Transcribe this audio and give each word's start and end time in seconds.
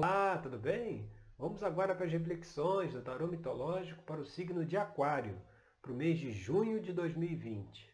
Olá, 0.00 0.38
tudo 0.38 0.56
bem? 0.56 1.10
Vamos 1.36 1.60
agora 1.64 1.92
para 1.92 2.06
as 2.06 2.12
reflexões 2.12 2.92
do 2.92 3.02
tarô 3.02 3.26
mitológico 3.26 4.00
para 4.04 4.20
o 4.20 4.24
signo 4.24 4.64
de 4.64 4.76
Aquário, 4.76 5.42
para 5.82 5.90
o 5.90 5.94
mês 5.96 6.20
de 6.20 6.30
junho 6.30 6.80
de 6.80 6.92
2020. 6.92 7.92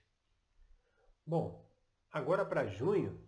Bom, 1.27 1.67
agora 2.13 2.45
para 2.45 2.67
junho, 2.67 3.19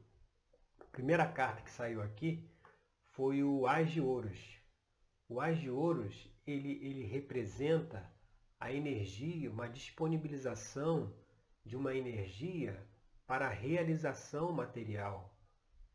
a 0.78 0.84
primeira 0.92 1.26
carta 1.26 1.62
que 1.62 1.70
saiu 1.70 2.02
aqui 2.02 2.46
foi 3.12 3.42
o 3.42 3.66
Ás 3.66 3.90
de 3.90 4.02
Ouros. 4.02 4.61
O 5.27 5.40
Ás 5.40 5.58
de 5.58 5.70
Ouros, 5.70 6.30
ele, 6.46 6.72
ele 6.86 7.06
representa 7.06 8.06
a 8.61 8.70
energia, 8.70 9.50
uma 9.50 9.70
disponibilização 9.70 11.16
de 11.64 11.74
uma 11.79 11.95
energia 11.95 12.86
para 13.27 13.46
a 13.46 13.50
realização 13.50 14.52
material, 14.52 15.34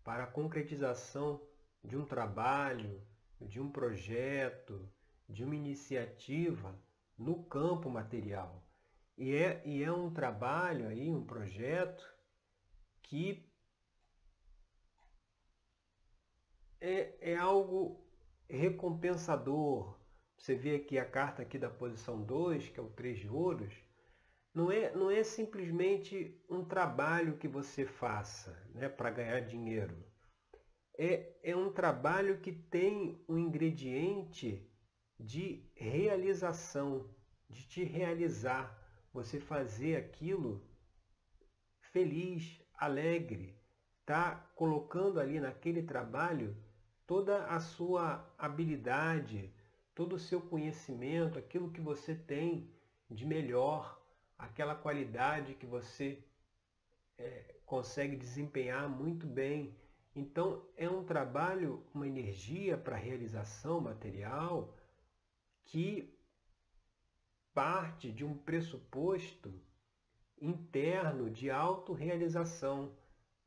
para 0.03 0.23
a 0.23 0.27
concretização 0.27 1.39
de 1.83 1.97
um 1.97 2.05
trabalho, 2.05 3.01
de 3.39 3.59
um 3.59 3.71
projeto, 3.71 4.89
de 5.27 5.43
uma 5.43 5.55
iniciativa 5.55 6.79
no 7.17 7.43
campo 7.43 7.89
material. 7.89 8.63
E 9.17 9.35
é, 9.35 9.61
e 9.65 9.83
é 9.83 9.91
um 9.91 10.11
trabalho 10.11 10.87
aí, 10.87 11.09
um 11.11 11.25
projeto 11.25 12.03
que 13.01 13.47
é, 16.79 17.31
é 17.33 17.35
algo 17.35 18.03
recompensador. 18.49 19.99
Você 20.37 20.55
vê 20.55 20.75
aqui 20.75 20.97
a 20.97 21.05
carta 21.05 21.41
aqui 21.41 21.57
da 21.57 21.69
posição 21.69 22.21
2, 22.21 22.69
que 22.69 22.79
é 22.79 22.83
o 22.83 22.89
3 22.89 23.19
de 23.19 23.29
ouros, 23.29 23.73
não 24.53 24.71
é, 24.71 24.93
não 24.95 25.09
é 25.09 25.23
simplesmente 25.23 26.43
um 26.49 26.65
trabalho 26.65 27.37
que 27.37 27.47
você 27.47 27.85
faça 27.85 28.51
né, 28.73 28.89
para 28.89 29.11
ganhar 29.11 29.39
dinheiro 29.41 30.10
é, 30.97 31.33
é 31.43 31.55
um 31.55 31.71
trabalho 31.71 32.39
que 32.39 32.51
tem 32.51 33.23
um 33.27 33.37
ingrediente 33.37 34.69
de 35.19 35.63
realização, 35.75 37.09
de 37.49 37.67
te 37.67 37.83
realizar, 37.83 38.77
você 39.13 39.39
fazer 39.39 39.95
aquilo 39.97 40.65
feliz, 41.91 42.61
alegre, 42.73 43.55
tá 44.05 44.35
colocando 44.55 45.19
ali 45.19 45.39
naquele 45.39 45.83
trabalho 45.83 46.55
toda 47.05 47.45
a 47.45 47.59
sua 47.59 48.33
habilidade, 48.37 49.53
todo 49.93 50.15
o 50.15 50.19
seu 50.19 50.41
conhecimento, 50.41 51.37
aquilo 51.37 51.71
que 51.71 51.81
você 51.81 52.15
tem 52.15 52.73
de 53.09 53.25
melhor, 53.25 54.01
aquela 54.37 54.73
qualidade 54.73 55.55
que 55.55 55.65
você 55.65 56.23
é, 57.17 57.55
consegue 57.65 58.15
desempenhar 58.15 58.89
muito 58.89 59.27
bem 59.27 59.75
então, 60.15 60.67
é 60.75 60.89
um 60.89 61.03
trabalho, 61.03 61.85
uma 61.93 62.07
energia 62.07 62.77
para 62.77 62.97
realização 62.97 63.79
material 63.79 64.75
que 65.63 66.17
parte 67.53 68.11
de 68.11 68.25
um 68.25 68.37
pressuposto 68.37 69.53
interno 70.39 71.29
de 71.29 71.49
autorrealização. 71.49 72.97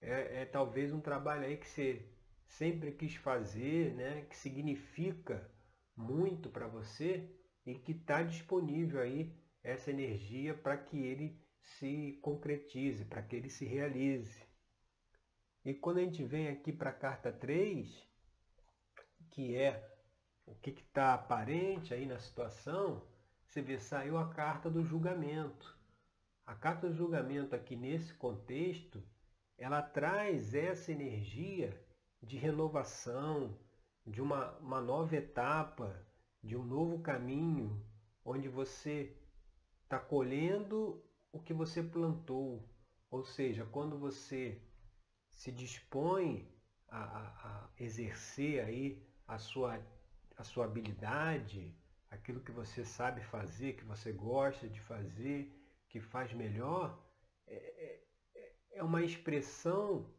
É, 0.01 0.42
é 0.42 0.45
talvez 0.45 0.92
um 0.92 1.01
trabalho 1.01 1.45
aí 1.45 1.57
que 1.57 1.69
você 1.69 2.07
sempre 2.47 2.92
quis 2.92 3.15
fazer, 3.15 3.95
né? 3.95 4.23
que 4.29 4.37
significa 4.37 5.51
muito 5.97 6.48
para 6.51 6.67
você 6.67 7.31
e 7.67 7.75
que 7.75 7.92
está 7.92 8.23
disponível 8.23 9.01
aí 9.01 9.35
essa 9.62 9.91
energia 9.91 10.55
para 10.55 10.77
que 10.77 10.98
ele 10.98 11.41
se 11.62 12.19
concretize, 12.23 13.05
para 13.05 13.23
que 13.23 13.37
ele 13.37 13.48
se 13.48 13.65
realize. 13.65 14.54
E 15.65 15.73
quando 15.73 15.98
a 15.98 16.03
gente 16.03 16.23
vem 16.23 16.48
aqui 16.48 16.73
para 16.73 16.91
a 16.91 16.95
carta 16.95 17.33
3, 17.33 17.89
que 19.31 19.57
é 19.57 19.91
o 20.45 20.55
que 20.55 20.70
está 20.70 21.15
aparente 21.15 21.95
aí 21.95 22.05
na 22.05 22.19
situação, 22.19 23.03
você 23.47 23.62
vê, 23.62 23.79
saiu 23.79 24.19
a 24.19 24.29
carta 24.29 24.69
do 24.69 24.85
julgamento. 24.85 25.75
A 26.45 26.55
carta 26.55 26.89
do 26.89 26.95
julgamento 26.95 27.57
aqui 27.57 27.77
nesse 27.77 28.13
contexto, 28.13 29.02
ela 29.57 29.80
traz 29.80 30.55
essa 30.55 30.92
energia 30.92 31.81
de 32.23 32.36
renovação, 32.36 33.58
de 34.07 34.20
uma, 34.20 34.58
uma 34.58 34.83
nova 34.83 35.17
etapa, 35.17 35.98
de 36.42 36.55
um 36.55 36.63
novo 36.63 37.01
caminho, 37.01 37.83
onde 38.23 38.48
você 38.48 39.17
está 39.83 39.98
colhendo 39.98 41.02
o 41.33 41.41
que 41.41 41.55
você 41.55 41.83
plantou. 41.83 42.69
Ou 43.11 43.25
seja, 43.25 43.64
quando 43.64 43.98
você 43.98 44.61
se 45.34 45.52
dispõe 45.52 46.48
a, 46.89 47.02
a, 47.02 47.22
a 47.48 47.70
exercer 47.78 48.64
aí 48.64 49.02
a 49.27 49.39
sua, 49.39 49.80
a 50.36 50.45
sua 50.45 50.64
habilidade, 50.64 51.74
aquilo 52.11 52.40
que 52.40 52.52
você 52.52 52.84
sabe 52.84 53.22
fazer, 53.24 53.74
que 53.74 53.84
você 53.84 54.12
gosta 54.12 54.68
de 54.68 54.80
fazer, 54.80 55.52
que 55.89 56.00
faz 56.00 56.33
melhor, 56.33 56.98
é, 57.46 58.00
é, 58.34 58.52
é 58.72 58.83
uma 58.83 59.02
expressão 59.02 60.12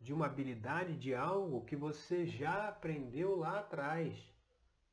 de 0.00 0.12
uma 0.12 0.26
habilidade 0.26 0.96
de 0.96 1.14
algo 1.14 1.64
que 1.64 1.76
você 1.76 2.26
já 2.26 2.68
aprendeu 2.68 3.36
lá 3.36 3.60
atrás, 3.60 4.14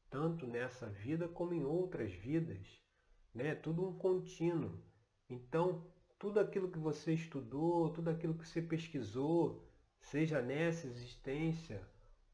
tanto 0.09 0.47
nessa 0.47 0.88
vida 0.88 1.28
como 1.28 1.53
em 1.53 1.66
outras 1.66 2.13
vidas. 2.13 2.66
Né? 3.33 3.56
Tudo 3.56 3.88
um 3.88 3.97
contínuo. 3.97 4.81
Então, 5.29 5.91
tudo 6.22 6.40
aquilo 6.40 6.70
que 6.70 6.78
você 6.78 7.14
estudou, 7.14 7.90
tudo 7.90 8.12
aquilo 8.12 8.36
que 8.36 8.48
você 8.48 8.62
pesquisou, 8.62 9.68
seja 10.00 10.40
nessa 10.40 10.86
existência 10.86 11.82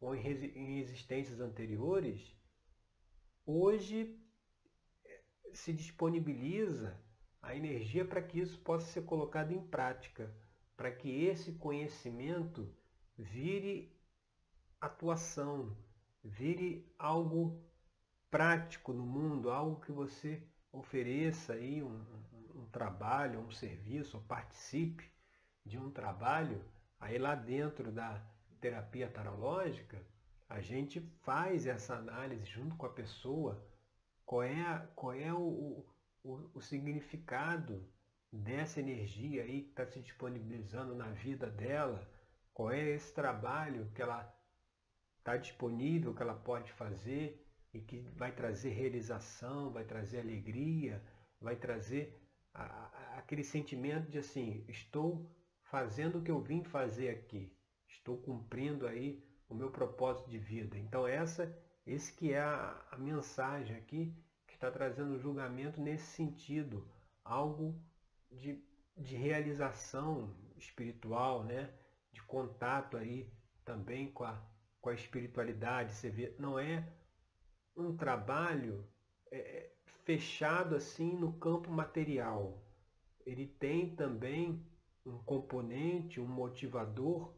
ou 0.02 0.14
em 0.14 0.80
existências 0.82 1.40
anteriores, 1.40 2.36
hoje 3.46 4.22
eh, 5.06 5.22
se 5.54 5.72
disponibiliza 5.72 7.02
a 7.42 7.56
energia 7.56 8.04
para 8.04 8.22
que 8.22 8.42
isso 8.42 8.60
possa 8.60 8.86
ser 8.88 9.06
colocado 9.06 9.54
em 9.54 9.62
prática, 9.66 10.36
para 10.76 10.92
que 10.92 11.24
esse 11.24 11.54
conhecimento 11.54 12.70
vire 13.18 13.98
atuação, 14.82 15.78
vire 16.22 16.94
algo 17.00 17.64
prático 18.30 18.92
no 18.92 19.06
mundo, 19.06 19.50
algo 19.50 19.80
que 19.80 19.94
você 19.94 20.44
ofereça 20.74 21.54
aí 21.54 21.82
um, 21.82 22.06
um, 22.58 22.66
trabalho, 22.66 23.40
um 23.40 23.52
serviço, 23.52 24.18
ou 24.18 24.24
participe 24.24 25.10
de 25.66 25.78
um 25.78 25.92
trabalho, 25.92 26.64
aí 27.00 27.18
lá 27.18 27.36
dentro 27.36 27.92
da 27.92 28.22
terapia 28.60 29.10
tarológica, 29.10 30.02
a 30.50 30.62
gente 30.62 31.02
faz 31.22 31.66
essa 31.68 31.96
análise 31.96 32.46
junto 32.46 32.76
com 32.76 32.86
a 32.86 32.94
pessoa, 32.94 33.64
qual 34.26 34.44
é, 34.44 34.90
qual 34.96 35.14
é 35.14 35.34
o, 35.34 35.86
o, 36.24 36.52
o 36.54 36.62
significado 36.62 37.88
dessa 38.32 38.80
energia 38.80 39.44
aí 39.44 39.64
que 39.64 39.70
está 39.70 39.86
se 39.86 40.00
disponibilizando 40.00 40.96
na 40.96 41.10
vida 41.10 41.50
dela, 41.50 42.10
qual 42.54 42.72
é 42.72 42.82
esse 42.90 43.14
trabalho 43.14 43.92
que 43.94 44.02
ela 44.02 44.34
está 45.20 45.38
disponível, 45.38 46.14
que 46.14 46.22
ela 46.22 46.34
pode 46.34 46.72
fazer, 46.74 47.46
e 47.74 47.82
que 47.82 48.00
vai 48.16 48.32
trazer 48.32 48.70
realização, 48.70 49.72
vai 49.72 49.84
trazer 49.84 50.20
alegria, 50.20 51.04
vai 51.40 51.56
trazer 51.56 52.18
a, 52.58 53.18
aquele 53.18 53.44
sentimento 53.44 54.10
de 54.10 54.18
assim, 54.18 54.66
estou 54.68 55.30
fazendo 55.64 56.20
o 56.20 56.24
que 56.24 56.32
eu 56.32 56.42
vim 56.42 56.64
fazer 56.64 57.10
aqui, 57.10 57.56
estou 57.88 58.18
cumprindo 58.18 58.88
aí 58.88 59.24
o 59.50 59.56
meu 59.56 59.72
propósito 59.72 60.30
de 60.30 60.38
vida. 60.38 60.78
Então 60.78 61.08
essa, 61.08 61.56
esse 61.86 62.14
que 62.14 62.34
é 62.34 62.40
a, 62.40 62.86
a 62.92 62.98
mensagem 62.98 63.76
aqui 63.76 64.14
que 64.48 64.56
está 64.56 64.72
trazendo 64.72 65.14
o 65.14 65.20
julgamento 65.20 65.80
nesse 65.82 66.08
sentido, 66.08 66.88
algo 67.24 67.80
de, 68.32 68.64
de 68.96 69.16
realização 69.16 70.36
espiritual, 70.58 71.44
né? 71.44 71.74
de 72.12 72.24
contato 72.24 72.98
aí 72.98 73.32
também 73.64 74.12
com 74.12 74.24
a, 74.24 74.42
com 74.82 74.90
a 74.90 74.94
espiritualidade. 74.94 75.94
Você 75.94 76.10
vê, 76.10 76.36
não 76.40 76.58
é 76.58 76.88
um 77.76 77.96
trabalho 77.96 78.88
é, 79.32 79.72
fechado 80.08 80.74
assim 80.74 81.18
no 81.18 81.34
campo 81.34 81.70
material. 81.70 82.64
Ele 83.26 83.46
tem 83.46 83.94
também 83.94 84.66
um 85.06 85.18
componente, 85.18 86.22
um 86.22 86.26
motivador 86.26 87.34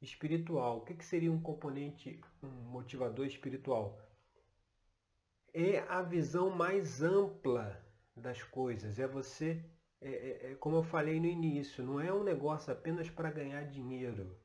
espiritual. 0.00 0.78
O 0.78 0.80
que, 0.82 0.94
que 0.94 1.04
seria 1.04 1.32
um 1.32 1.42
componente, 1.42 2.20
um 2.40 2.70
motivador 2.70 3.26
espiritual? 3.26 4.00
É 5.52 5.80
a 5.88 6.02
visão 6.02 6.50
mais 6.50 7.02
ampla 7.02 7.84
das 8.16 8.40
coisas. 8.44 9.00
É 9.00 9.08
você, 9.08 9.64
é, 10.00 10.12
é, 10.12 10.52
é 10.52 10.54
como 10.54 10.76
eu 10.76 10.84
falei 10.84 11.18
no 11.18 11.26
início, 11.26 11.82
não 11.82 12.00
é 12.00 12.12
um 12.12 12.22
negócio 12.22 12.72
apenas 12.72 13.10
para 13.10 13.32
ganhar 13.32 13.64
dinheiro. 13.64 14.38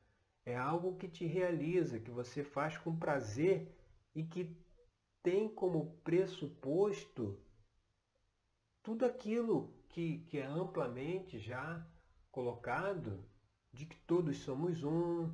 É 0.44 0.56
algo 0.56 0.98
que 0.98 1.08
te 1.08 1.28
realiza, 1.28 2.00
que 2.00 2.10
você 2.10 2.44
faz 2.44 2.80
com 2.80 2.98
prazer 2.98 3.72
e 4.16 4.24
que 4.24 4.58
tem 5.22 5.48
como 5.48 6.00
pressuposto 6.04 7.40
tudo 8.84 9.06
aquilo 9.06 9.74
que, 9.90 10.20
que 10.20 10.38
é 10.38 10.46
amplamente 10.46 11.40
já 11.40 11.86
colocado 12.32 13.24
de 13.74 13.86
que 13.86 13.98
todos 13.98 14.38
somos 14.38 14.84
um, 14.84 15.32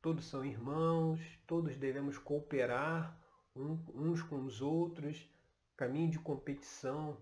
todos 0.00 0.26
são 0.26 0.44
irmãos, 0.44 1.20
todos 1.46 1.76
devemos 1.76 2.18
cooperar 2.18 3.20
uns 3.54 4.22
com 4.22 4.44
os 4.44 4.60
outros. 4.60 5.28
Caminho 5.76 6.10
de 6.10 6.18
competição 6.18 7.16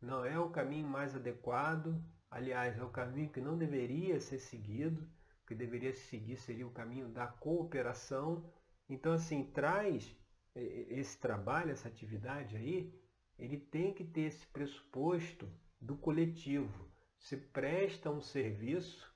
não 0.00 0.24
é 0.24 0.38
o 0.38 0.50
caminho 0.50 0.88
mais 0.88 1.14
adequado, 1.14 2.02
aliás, 2.30 2.78
é 2.78 2.82
o 2.82 2.90
caminho 2.90 3.30
que 3.30 3.40
não 3.40 3.56
deveria 3.56 4.20
ser 4.20 4.38
seguido, 4.38 5.02
o 5.42 5.46
que 5.46 5.54
deveria 5.54 5.92
seguir 5.92 6.36
seria 6.36 6.66
o 6.66 6.72
caminho 6.72 7.08
da 7.08 7.26
cooperação. 7.26 8.44
Então, 8.88 9.12
assim, 9.12 9.44
traz 9.44 10.16
esse 10.54 11.18
trabalho, 11.18 11.70
essa 11.70 11.88
atividade 11.88 12.56
aí, 12.56 12.92
ele 13.40 13.58
tem 13.58 13.92
que 13.92 14.04
ter 14.04 14.22
esse 14.22 14.46
pressuposto 14.46 15.48
do 15.80 15.96
coletivo. 15.96 16.88
Se 17.18 17.36
presta 17.36 18.10
um 18.10 18.20
serviço, 18.20 19.12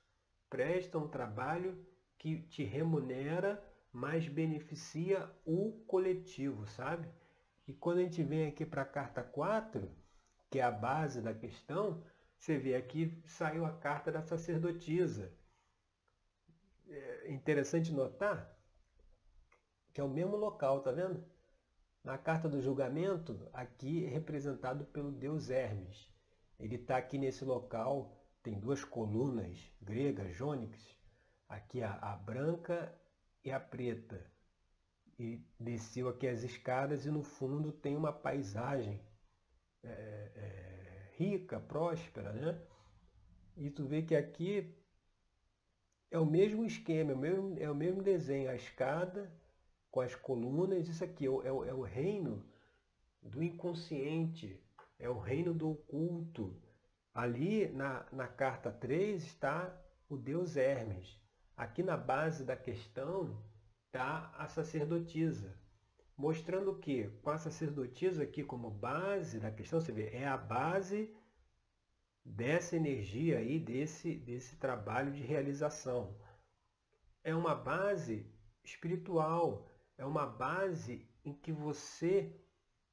presta 0.49 0.97
um 0.97 1.07
trabalho 1.07 1.85
que 2.17 2.41
te 2.43 2.63
remunera, 2.63 3.63
mas 3.91 4.27
beneficia 4.27 5.29
o 5.45 5.83
coletivo, 5.87 6.67
sabe? 6.67 7.07
E 7.67 7.73
quando 7.73 7.99
a 7.99 8.03
gente 8.03 8.21
vem 8.23 8.47
aqui 8.47 8.65
para 8.65 8.81
a 8.81 8.85
carta 8.85 9.23
4, 9.23 9.89
que 10.49 10.59
é 10.59 10.63
a 10.63 10.71
base 10.71 11.21
da 11.21 11.33
questão, 11.33 12.03
você 12.37 12.57
vê 12.57 12.75
aqui 12.75 13.21
saiu 13.25 13.65
a 13.65 13.71
carta 13.71 14.11
da 14.11 14.21
sacerdotisa. 14.21 15.33
É 16.87 17.31
interessante 17.31 17.91
notar 17.91 18.55
que 19.95 20.01
é 20.01 20.03
o 20.03 20.09
mesmo 20.09 20.35
local, 20.35 20.81
tá 20.81 20.91
vendo? 20.91 21.23
Na 22.05 22.19
carta 22.19 22.47
do 22.47 22.61
julgamento, 22.61 23.49
aqui 23.51 24.05
é 24.05 24.09
representado 24.09 24.85
pelo 24.85 25.11
deus 25.11 25.49
Hermes. 25.49 26.07
Ele 26.59 26.75
está 26.75 26.97
aqui 26.97 27.17
nesse 27.17 27.43
local, 27.43 28.15
tem 28.43 28.59
duas 28.59 28.83
colunas 28.83 29.57
gregas, 29.81 30.35
jônicas, 30.35 30.95
aqui 31.49 31.81
a, 31.81 31.93
a 31.93 32.15
branca 32.15 32.95
e 33.43 33.51
a 33.51 33.59
preta. 33.59 34.23
E 35.17 35.43
desceu 35.59 36.07
aqui 36.07 36.27
as 36.27 36.43
escadas 36.43 37.07
e 37.07 37.09
no 37.09 37.23
fundo 37.23 37.71
tem 37.71 37.95
uma 37.95 38.13
paisagem 38.13 39.01
é, 39.81 39.89
é, 39.89 41.11
rica, 41.15 41.59
próspera, 41.59 42.31
né? 42.33 42.61
E 43.57 43.71
tu 43.71 43.83
vê 43.83 44.03
que 44.03 44.15
aqui 44.15 44.77
é 46.11 46.19
o 46.19 46.25
mesmo 46.25 46.63
esquema, 46.65 47.13
é 47.13 47.15
o 47.15 47.17
mesmo, 47.17 47.59
é 47.59 47.71
o 47.71 47.75
mesmo 47.75 48.03
desenho, 48.03 48.51
a 48.51 48.55
escada 48.55 49.33
com 49.95 50.01
as 50.01 50.13
colunas, 50.13 50.89
isso 50.89 51.05
aqui 51.05 51.25
é 51.25 51.29
o, 51.29 51.41
é 51.41 51.51
o, 51.53 51.63
é 51.63 51.73
o 51.73 51.81
reino 51.81 52.45
do 53.21 53.41
inconsciente, 53.41 54.61
é 54.99 55.09
o 55.09 55.17
reino 55.17 55.53
do 55.53 55.71
oculto. 55.71 56.61
Ali 57.13 57.69
na, 57.69 58.05
na 58.11 58.27
carta 58.27 58.69
3 58.69 59.23
está 59.23 59.73
o 60.09 60.17
deus 60.17 60.57
Hermes. 60.57 61.17
Aqui 61.55 61.81
na 61.81 61.95
base 61.95 62.43
da 62.43 62.57
questão 62.57 63.41
está 63.85 64.33
a 64.37 64.49
sacerdotisa, 64.49 65.57
mostrando 66.17 66.77
que 66.77 67.07
com 67.23 67.29
a 67.29 67.37
sacerdotisa 67.37 68.23
aqui 68.23 68.43
como 68.43 68.69
base 68.69 69.39
da 69.39 69.49
questão, 69.49 69.79
você 69.79 69.93
vê, 69.93 70.09
é 70.09 70.27
a 70.27 70.35
base 70.35 71.15
dessa 72.21 72.75
energia 72.75 73.37
aí, 73.37 73.57
desse, 73.57 74.13
desse 74.13 74.57
trabalho 74.57 75.13
de 75.13 75.21
realização. 75.21 76.19
É 77.23 77.33
uma 77.33 77.55
base 77.55 78.29
espiritual, 78.61 79.65
é 79.97 80.05
uma 80.05 80.25
base 80.25 81.07
em 81.23 81.33
que 81.33 81.51
você 81.51 82.35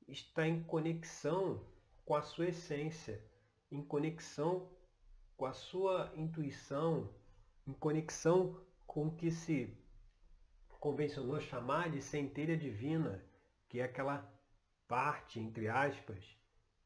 está 0.08 0.46
em 0.46 0.62
conexão 0.62 1.66
com 2.04 2.14
a 2.14 2.22
sua 2.22 2.48
essência, 2.48 3.24
em 3.70 3.82
conexão 3.82 4.70
com 5.36 5.46
a 5.46 5.52
sua 5.52 6.12
intuição, 6.14 7.12
em 7.66 7.72
conexão 7.72 8.60
com 8.86 9.08
o 9.08 9.16
que 9.16 9.30
se 9.30 9.76
convencionou 10.78 11.40
chamar 11.40 11.90
de 11.90 12.02
centelha 12.02 12.56
divina, 12.56 13.24
que 13.68 13.80
é 13.80 13.84
aquela 13.84 14.28
parte, 14.88 15.40
entre 15.40 15.68
aspas, 15.68 16.24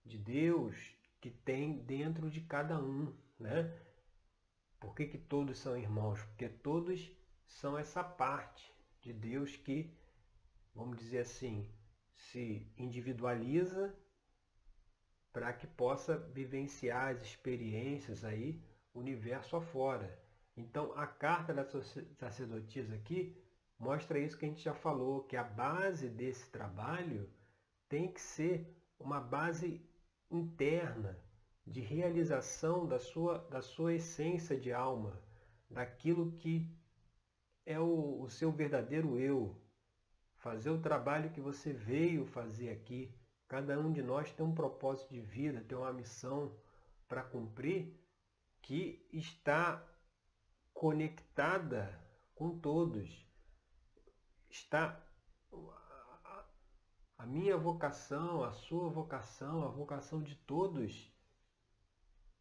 de 0.05 0.19
Deus 0.19 0.77
que 1.21 1.31
tem 1.31 1.79
dentro 1.85 2.31
de 2.31 2.41
cada 2.43 2.79
um. 2.79 3.15
Né? 3.39 3.75
Por 4.79 4.95
que, 4.95 5.07
que 5.07 5.19
todos 5.19 5.59
são 5.59 5.77
irmãos? 5.77 6.23
Porque 6.23 6.49
todos 6.49 7.11
são 7.47 7.79
essa 7.79 8.05
parte 8.05 8.73
de 9.01 9.13
Deus 9.13 9.57
que, 9.57 9.97
vamos 10.77 10.99
dizer 10.99 11.21
assim, 11.21 11.69
se 12.13 12.71
individualiza 12.77 13.93
para 15.33 15.53
que 15.53 15.67
possa 15.67 16.19
vivenciar 16.19 17.09
as 17.09 17.23
experiências 17.23 18.25
aí, 18.25 18.63
universo 18.95 19.57
afora. 19.57 20.23
Então, 20.57 20.93
a 20.93 21.07
carta 21.07 21.53
da 21.53 21.65
sacerdotisa 22.19 22.95
aqui 22.95 23.37
mostra 23.79 24.19
isso 24.19 24.37
que 24.39 24.45
a 24.45 24.49
gente 24.49 24.63
já 24.63 24.75
falou, 24.75 25.25
que 25.25 25.37
a 25.37 25.45
base 25.45 26.09
desse 26.09 26.51
trabalho 26.51 27.29
tem 27.89 28.13
que 28.13 28.21
ser 28.21 28.75
uma 28.99 29.21
base 29.21 29.85
interna 30.31 31.19
de 31.67 31.81
realização 31.81 32.87
da 32.87 32.99
sua, 32.99 33.39
da 33.51 33.61
sua 33.61 33.95
essência 33.95 34.59
de 34.59 34.73
alma, 34.73 35.21
daquilo 35.69 36.33
que 36.33 36.71
é 37.65 37.79
o, 37.81 38.23
o 38.23 38.31
seu 38.31 38.53
verdadeiro 38.53 39.19
eu. 39.19 39.61
Fazer 40.47 40.71
o 40.71 40.81
trabalho 40.81 41.33
que 41.33 41.41
você 41.41 41.73
veio 41.73 42.25
fazer 42.25 42.71
aqui. 42.71 43.13
Cada 43.49 43.77
um 43.81 43.93
de 43.93 44.01
nós 44.01 44.31
tem 44.31 44.47
um 44.47 44.55
propósito 44.55 45.13
de 45.13 45.21
vida, 45.21 45.61
tem 45.61 45.77
uma 45.77 45.93
missão 45.93 46.57
para 47.09 47.21
cumprir 47.21 48.01
que 48.63 49.05
está 49.13 49.85
conectada 50.73 52.01
com 52.33 52.61
todos. 52.61 53.27
Está 54.49 55.05
a 57.19 57.27
minha 57.27 57.57
vocação, 57.57 58.45
a 58.45 58.53
sua 58.53 58.89
vocação, 58.89 59.65
a 59.65 59.69
vocação 59.69 60.23
de 60.23 60.37
todos 60.37 61.13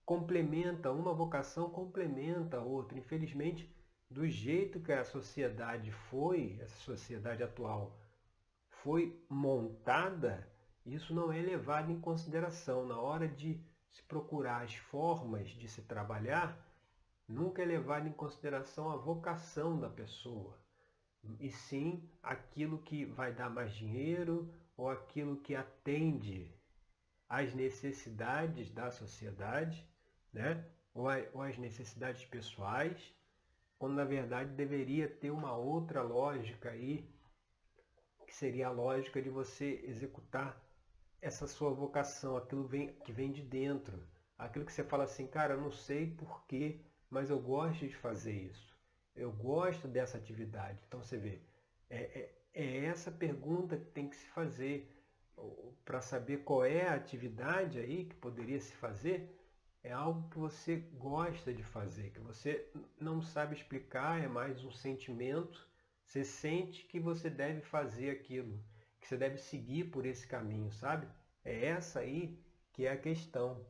complementa, 0.06 0.92
uma 0.92 1.12
vocação 1.12 1.72
complementa 1.72 2.58
a 2.58 2.64
outra. 2.64 3.00
Infelizmente, 3.00 3.75
do 4.10 4.28
jeito 4.28 4.80
que 4.80 4.92
a 4.92 5.04
sociedade 5.04 5.92
foi, 5.92 6.58
essa 6.62 6.78
sociedade 6.80 7.44
atual 7.44 8.00
foi 8.70 9.20
montada, 9.30 10.48
isso 10.86 11.14
não 11.14 11.32
é 11.32 11.42
levado 11.42 11.92
em 11.92 12.00
consideração 12.00 12.86
na 12.86 13.00
hora 13.00 13.28
de 13.28 13.60
se 13.92 14.04
procurar 14.04 14.64
as 14.64 14.76
formas 14.76 15.50
de 15.50 15.68
se 15.68 15.82
trabalhar 15.82 16.66
Nunca 17.28 17.64
é 17.64 17.66
levado 17.66 18.08
em 18.08 18.12
consideração 18.12 18.92
a 18.92 18.98
vocação 18.98 19.80
da 19.80 19.90
pessoa, 19.90 20.56
e 21.40 21.50
sim 21.50 22.08
aquilo 22.22 22.78
que 22.84 23.04
vai 23.04 23.34
dar 23.34 23.50
mais 23.50 23.74
dinheiro 23.74 24.54
ou 24.78 24.90
aquilo 24.92 25.38
que 25.38 25.56
atende 25.56 26.54
às 27.28 27.52
necessidades 27.56 28.70
da 28.70 28.92
sociedade, 28.92 29.84
né? 30.32 30.64
ou, 30.94 31.10
às 31.10 31.58
necessidades 31.58 32.24
pessoais, 32.26 33.12
quando 33.78 33.96
na 33.96 34.06
verdade 34.06 34.52
deveria 34.52 35.08
ter 35.08 35.32
uma 35.32 35.56
outra 35.56 36.02
lógica 36.02 36.70
aí, 36.70 37.10
que 38.26 38.34
seria 38.34 38.68
a 38.68 38.72
lógica 38.72 39.22
de 39.22 39.30
você 39.30 39.82
executar 39.86 40.62
essa 41.22 41.48
sua 41.48 41.72
vocação, 41.72 42.38
aquilo 42.38 42.68
que 43.04 43.12
vem 43.12 43.32
de 43.32 43.42
dentro, 43.42 44.08
aquilo 44.38 44.66
que 44.66 44.74
você 44.74 44.84
fala 44.84 45.04
assim, 45.04 45.28
cara, 45.28 45.54
eu 45.54 45.62
não 45.62 45.72
sei 45.72 46.12
porquê 46.12 46.86
mas 47.10 47.30
eu 47.30 47.40
gosto 47.40 47.88
de 47.88 47.96
fazer 47.96 48.34
isso. 48.34 48.76
Eu 49.16 49.32
gosto 49.32 49.88
dessa 49.88 50.18
atividade. 50.18 50.84
Então 50.88 51.02
você 51.02 51.18
vê, 51.18 51.42
é, 51.90 51.98
é, 51.98 52.36
é 52.54 52.86
essa 52.86 53.12
pergunta 53.12 53.78
que 53.78 53.86
tem 53.92 54.10
que 54.10 54.18
se 54.18 54.28
fazer 54.28 54.92
para 55.84 56.02
saber 56.02 56.44
qual 56.44 56.66
é 56.66 56.88
a 56.88 56.96
atividade 56.96 57.80
aí 57.80 58.06
que 58.06 58.16
poderia 58.16 58.60
se 58.60 58.74
fazer. 58.76 59.34
É 59.86 59.92
algo 59.92 60.28
que 60.30 60.40
você 60.40 60.78
gosta 60.98 61.54
de 61.54 61.62
fazer, 61.62 62.10
que 62.10 62.20
você 62.20 62.68
não 63.00 63.22
sabe 63.22 63.54
explicar, 63.54 64.20
é 64.20 64.28
mais 64.28 64.66
um 64.66 64.72
sentimento. 64.72 65.70
Você 66.04 66.26
sente 66.26 66.88
que 66.88 67.00
você 67.00 67.30
deve 67.30 67.62
fazer 67.62 68.10
aquilo, 68.10 68.60
que 69.00 69.08
você 69.08 69.16
deve 69.16 69.38
seguir 69.38 69.92
por 69.92 70.04
esse 70.04 70.26
caminho, 70.26 70.72
sabe? 70.72 71.08
É 71.44 71.68
essa 71.68 72.00
aí 72.00 72.36
que 72.74 72.88
é 72.88 72.94
a 72.94 72.98
questão. 72.98 73.64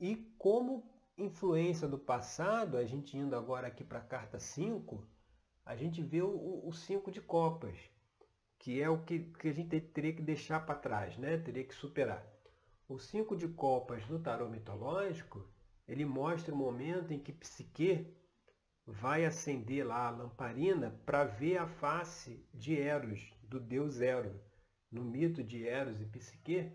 E 0.00 0.16
como 0.36 0.90
influência 1.16 1.86
do 1.86 1.96
passado, 1.96 2.76
a 2.76 2.84
gente 2.84 3.16
indo 3.16 3.36
agora 3.36 3.68
aqui 3.68 3.84
para 3.84 4.00
a 4.00 4.04
carta 4.04 4.40
5, 4.40 5.08
a 5.64 5.76
gente 5.76 6.02
vê 6.02 6.22
o 6.22 6.72
5 6.72 7.08
de 7.12 7.20
copas, 7.20 7.78
que 8.58 8.82
é 8.82 8.90
o 8.90 9.04
que, 9.04 9.20
que 9.20 9.46
a 9.46 9.52
gente 9.52 9.80
teria 9.80 10.12
que 10.12 10.22
deixar 10.22 10.66
para 10.66 10.74
trás, 10.74 11.16
né? 11.16 11.38
teria 11.38 11.62
que 11.62 11.72
superar. 11.72 12.35
O 12.88 13.00
5 13.00 13.36
de 13.36 13.48
copas 13.48 14.08
no 14.08 14.20
tarô 14.20 14.48
mitológico, 14.48 15.44
ele 15.88 16.04
mostra 16.04 16.54
o 16.54 16.56
momento 16.56 17.12
em 17.12 17.18
que 17.18 17.32
Psique 17.32 18.06
vai 18.86 19.24
acender 19.24 19.84
lá 19.84 20.06
a 20.06 20.10
lamparina 20.10 20.92
para 21.04 21.24
ver 21.24 21.56
a 21.56 21.66
face 21.66 22.48
de 22.54 22.78
Eros, 22.78 23.34
do 23.42 23.58
deus 23.58 24.00
Eros. 24.00 24.40
No 24.88 25.02
mito 25.02 25.42
de 25.42 25.66
Eros 25.66 26.00
e 26.00 26.04
Psique, 26.04 26.70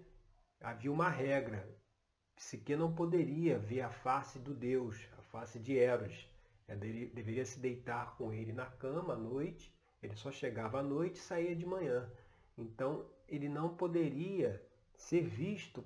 havia 0.59 0.91
uma 0.91 1.07
regra. 1.07 1.65
Psique 2.35 2.75
não 2.75 2.93
poderia 2.93 3.57
ver 3.57 3.79
a 3.79 3.89
face 3.89 4.37
do 4.37 4.53
Deus, 4.53 5.07
a 5.17 5.21
face 5.21 5.59
de 5.59 5.77
Eros. 5.77 6.29
é 6.67 6.75
deveria 6.75 7.45
se 7.45 7.57
deitar 7.57 8.17
com 8.17 8.33
ele 8.33 8.51
na 8.51 8.65
cama 8.65 9.13
à 9.13 9.17
noite, 9.17 9.73
ele 10.03 10.17
só 10.17 10.29
chegava 10.29 10.81
à 10.81 10.83
noite 10.83 11.15
e 11.15 11.23
saía 11.23 11.55
de 11.55 11.65
manhã. 11.65 12.11
Então 12.57 13.09
ele 13.29 13.47
não 13.47 13.77
poderia 13.77 14.61
ser 15.01 15.23
visto 15.23 15.81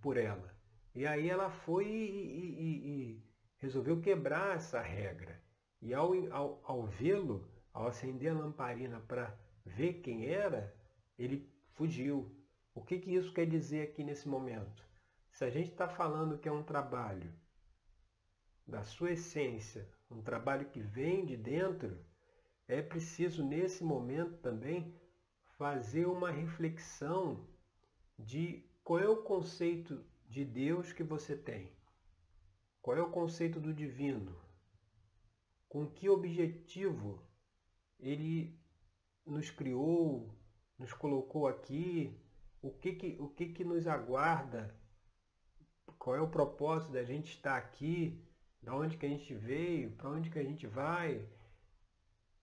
por 0.00 0.16
ela. 0.16 0.54
E 0.94 1.06
aí 1.06 1.28
ela 1.28 1.50
foi 1.50 1.86
e, 1.86 1.88
e, 1.88 2.88
e 2.88 3.24
resolveu 3.56 4.00
quebrar 4.00 4.56
essa 4.56 4.80
regra. 4.80 5.40
E 5.80 5.94
ao, 5.94 6.12
ao, 6.32 6.60
ao 6.64 6.86
vê-lo, 6.86 7.48
ao 7.72 7.86
acender 7.86 8.30
a 8.30 8.38
lamparina 8.38 9.00
para 9.00 9.36
ver 9.64 9.94
quem 10.00 10.26
era, 10.26 10.74
ele 11.18 11.48
fugiu. 11.72 12.34
O 12.74 12.82
que, 12.82 12.98
que 12.98 13.14
isso 13.14 13.32
quer 13.32 13.46
dizer 13.46 13.82
aqui 13.82 14.04
nesse 14.04 14.28
momento? 14.28 14.86
Se 15.30 15.44
a 15.44 15.50
gente 15.50 15.70
está 15.70 15.88
falando 15.88 16.38
que 16.38 16.48
é 16.48 16.52
um 16.52 16.62
trabalho 16.62 17.32
da 18.66 18.84
sua 18.84 19.12
essência, 19.12 19.88
um 20.10 20.22
trabalho 20.22 20.68
que 20.68 20.80
vem 20.80 21.24
de 21.24 21.36
dentro, 21.36 21.98
é 22.66 22.82
preciso 22.82 23.44
nesse 23.44 23.82
momento 23.82 24.36
também 24.38 24.94
fazer 25.56 26.06
uma 26.06 26.30
reflexão 26.30 27.48
de 28.18 28.64
qual 28.82 28.98
é 28.98 29.08
o 29.08 29.22
conceito 29.22 30.04
de 30.28 30.44
Deus 30.44 30.92
que 30.92 31.02
você 31.02 31.36
tem. 31.36 31.70
Qual 32.82 32.96
é 32.96 33.02
o 33.02 33.10
conceito 33.10 33.60
do 33.60 33.72
divino? 33.72 34.34
Com 35.68 35.86
que 35.86 36.08
objetivo 36.08 37.22
ele 37.98 38.58
nos 39.26 39.50
criou, 39.50 40.34
nos 40.78 40.92
colocou 40.92 41.46
aqui? 41.46 42.18
O 42.62 42.70
que 42.70 42.92
que, 42.92 43.16
o 43.20 43.28
que, 43.28 43.52
que 43.52 43.64
nos 43.64 43.86
aguarda? 43.86 44.74
Qual 45.98 46.16
é 46.16 46.20
o 46.20 46.30
propósito 46.30 46.92
da 46.92 47.04
gente 47.04 47.30
estar 47.30 47.56
aqui? 47.56 48.24
Da 48.62 48.74
onde 48.74 48.96
que 48.96 49.06
a 49.06 49.08
gente 49.08 49.34
veio? 49.34 49.92
Para 49.92 50.10
onde 50.10 50.30
que 50.30 50.38
a 50.38 50.44
gente 50.44 50.66
vai? 50.66 51.28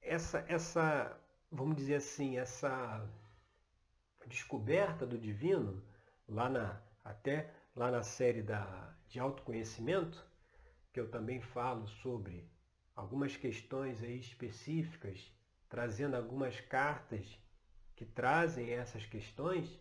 Essa, 0.02 0.46
essa 0.48 1.20
vamos 1.52 1.76
dizer 1.76 1.96
assim, 1.96 2.38
essa 2.38 3.08
descoberta 4.28 5.06
do 5.06 5.18
divino, 5.18 5.84
lá 6.28 6.50
na, 6.50 6.82
até 7.04 7.52
lá 7.76 7.92
na 7.92 8.04
série 8.04 8.42
da, 8.42 8.94
de 9.08 9.20
autoconhecimento, 9.20 10.26
que 10.92 11.00
eu 11.00 11.10
também 11.10 11.42
falo 11.42 11.88
sobre 11.88 12.50
algumas 12.96 13.36
questões 13.36 14.02
aí 14.02 14.18
específicas, 14.18 15.32
trazendo 15.70 16.16
algumas 16.16 16.60
cartas 16.62 17.40
que 17.96 18.06
trazem 18.06 18.72
essas 18.72 19.06
questões, 19.06 19.80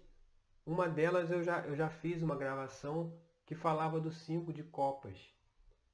uma 0.67 0.89
delas 0.89 1.31
eu 1.31 1.43
já, 1.43 1.61
eu 1.61 1.77
já 1.77 1.89
fiz 1.89 2.23
uma 2.23 2.37
gravação 2.37 3.17
que 3.47 3.55
falava 3.55 4.01
do 4.01 4.11
cinco 4.11 4.53
de 4.53 4.63
copas. 4.63 5.33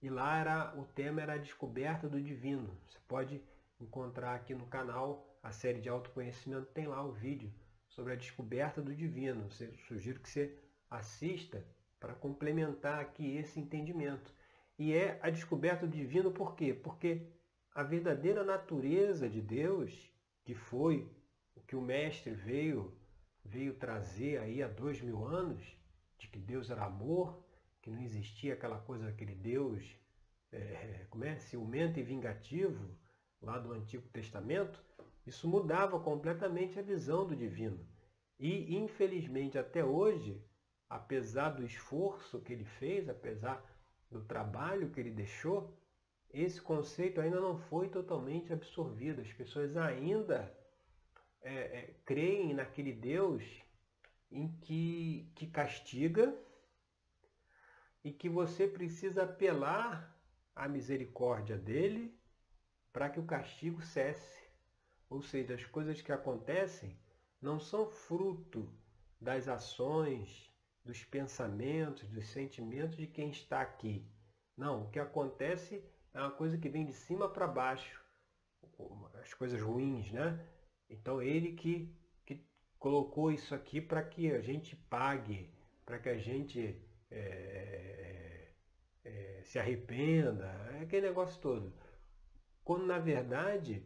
E 0.00 0.08
lá 0.08 0.38
era, 0.38 0.74
o 0.76 0.84
tema 0.84 1.20
era 1.20 1.34
a 1.34 1.38
descoberta 1.38 2.08
do 2.08 2.20
divino. 2.22 2.74
Você 2.86 2.98
pode 3.06 3.42
encontrar 3.80 4.34
aqui 4.34 4.54
no 4.54 4.66
canal 4.66 5.26
a 5.42 5.52
série 5.52 5.80
de 5.80 5.88
autoconhecimento 5.88 6.66
tem 6.66 6.86
lá 6.86 7.02
o 7.02 7.12
vídeo 7.12 7.52
sobre 8.00 8.14
a 8.14 8.16
descoberta 8.16 8.80
do 8.80 8.94
divino. 8.94 9.46
Eu 9.60 9.74
sugiro 9.86 10.20
que 10.20 10.30
você 10.30 10.58
assista 10.88 11.62
para 12.00 12.14
complementar 12.14 12.98
aqui 12.98 13.36
esse 13.36 13.60
entendimento. 13.60 14.32
E 14.78 14.94
é 14.94 15.20
a 15.22 15.28
descoberta 15.28 15.86
do 15.86 15.94
divino 15.94 16.30
por 16.30 16.56
quê? 16.56 16.72
Porque 16.72 17.26
a 17.74 17.82
verdadeira 17.82 18.42
natureza 18.42 19.28
de 19.28 19.42
Deus, 19.42 20.10
que 20.42 20.54
foi 20.54 21.14
o 21.54 21.60
que 21.60 21.76
o 21.76 21.82
mestre 21.82 22.32
veio 22.32 22.96
veio 23.44 23.74
trazer 23.74 24.38
aí 24.38 24.62
há 24.62 24.68
dois 24.68 25.02
mil 25.02 25.26
anos, 25.26 25.62
de 26.18 26.26
que 26.28 26.38
Deus 26.38 26.70
era 26.70 26.86
amor, 26.86 27.44
que 27.82 27.90
não 27.90 28.00
existia 28.00 28.54
aquela 28.54 28.78
coisa 28.78 29.04
daquele 29.04 29.34
Deus 29.34 29.84
é, 30.52 31.06
como 31.10 31.24
é, 31.24 31.36
ciumento 31.36 32.00
e 32.00 32.02
vingativo 32.02 32.96
lá 33.42 33.58
do 33.58 33.72
Antigo 33.72 34.08
Testamento, 34.08 34.82
isso 35.26 35.46
mudava 35.46 36.00
completamente 36.00 36.78
a 36.78 36.82
visão 36.82 37.26
do 37.26 37.36
divino. 37.36 37.89
E, 38.40 38.74
infelizmente, 38.74 39.58
até 39.58 39.84
hoje, 39.84 40.42
apesar 40.88 41.50
do 41.50 41.62
esforço 41.62 42.40
que 42.40 42.54
ele 42.54 42.64
fez, 42.64 43.06
apesar 43.06 43.62
do 44.10 44.24
trabalho 44.24 44.88
que 44.88 44.98
ele 44.98 45.10
deixou, 45.10 45.78
esse 46.32 46.58
conceito 46.58 47.20
ainda 47.20 47.38
não 47.38 47.58
foi 47.58 47.90
totalmente 47.90 48.50
absorvido. 48.50 49.20
As 49.20 49.30
pessoas 49.30 49.76
ainda 49.76 50.56
é, 51.42 51.52
é, 51.52 51.94
creem 52.06 52.54
naquele 52.54 52.94
Deus 52.94 53.44
em 54.32 54.48
que, 54.62 55.30
que 55.34 55.46
castiga 55.46 56.34
e 58.02 58.10
que 58.10 58.28
você 58.30 58.66
precisa 58.66 59.24
apelar 59.24 60.18
à 60.56 60.66
misericórdia 60.66 61.58
dele 61.58 62.18
para 62.90 63.10
que 63.10 63.20
o 63.20 63.26
castigo 63.26 63.82
cesse. 63.82 64.40
Ou 65.10 65.20
seja, 65.20 65.54
as 65.54 65.64
coisas 65.66 66.00
que 66.00 66.10
acontecem 66.10 66.96
não 67.40 67.58
são 67.58 67.88
fruto 67.88 68.68
das 69.20 69.48
ações, 69.48 70.50
dos 70.84 71.04
pensamentos, 71.04 72.08
dos 72.08 72.26
sentimentos 72.28 72.96
de 72.96 73.06
quem 73.06 73.30
está 73.30 73.60
aqui. 73.60 74.04
Não, 74.56 74.84
o 74.84 74.90
que 74.90 74.98
acontece 74.98 75.82
é 76.12 76.20
uma 76.20 76.30
coisa 76.30 76.58
que 76.58 76.68
vem 76.68 76.84
de 76.84 76.92
cima 76.92 77.28
para 77.28 77.46
baixo, 77.46 78.02
as 79.14 79.32
coisas 79.34 79.60
ruins, 79.60 80.10
né? 80.12 80.44
Então 80.88 81.22
ele 81.22 81.52
que, 81.52 81.94
que 82.26 82.44
colocou 82.78 83.30
isso 83.30 83.54
aqui 83.54 83.80
para 83.80 84.02
que 84.02 84.30
a 84.32 84.40
gente 84.40 84.74
pague, 84.76 85.50
para 85.84 85.98
que 85.98 86.08
a 86.08 86.18
gente 86.18 86.76
é, 87.10 88.52
é, 89.04 89.42
se 89.44 89.58
arrependa, 89.58 90.46
é 90.78 90.82
aquele 90.82 91.08
negócio 91.08 91.40
todo. 91.40 91.72
Quando 92.64 92.86
na 92.86 92.98
verdade 92.98 93.84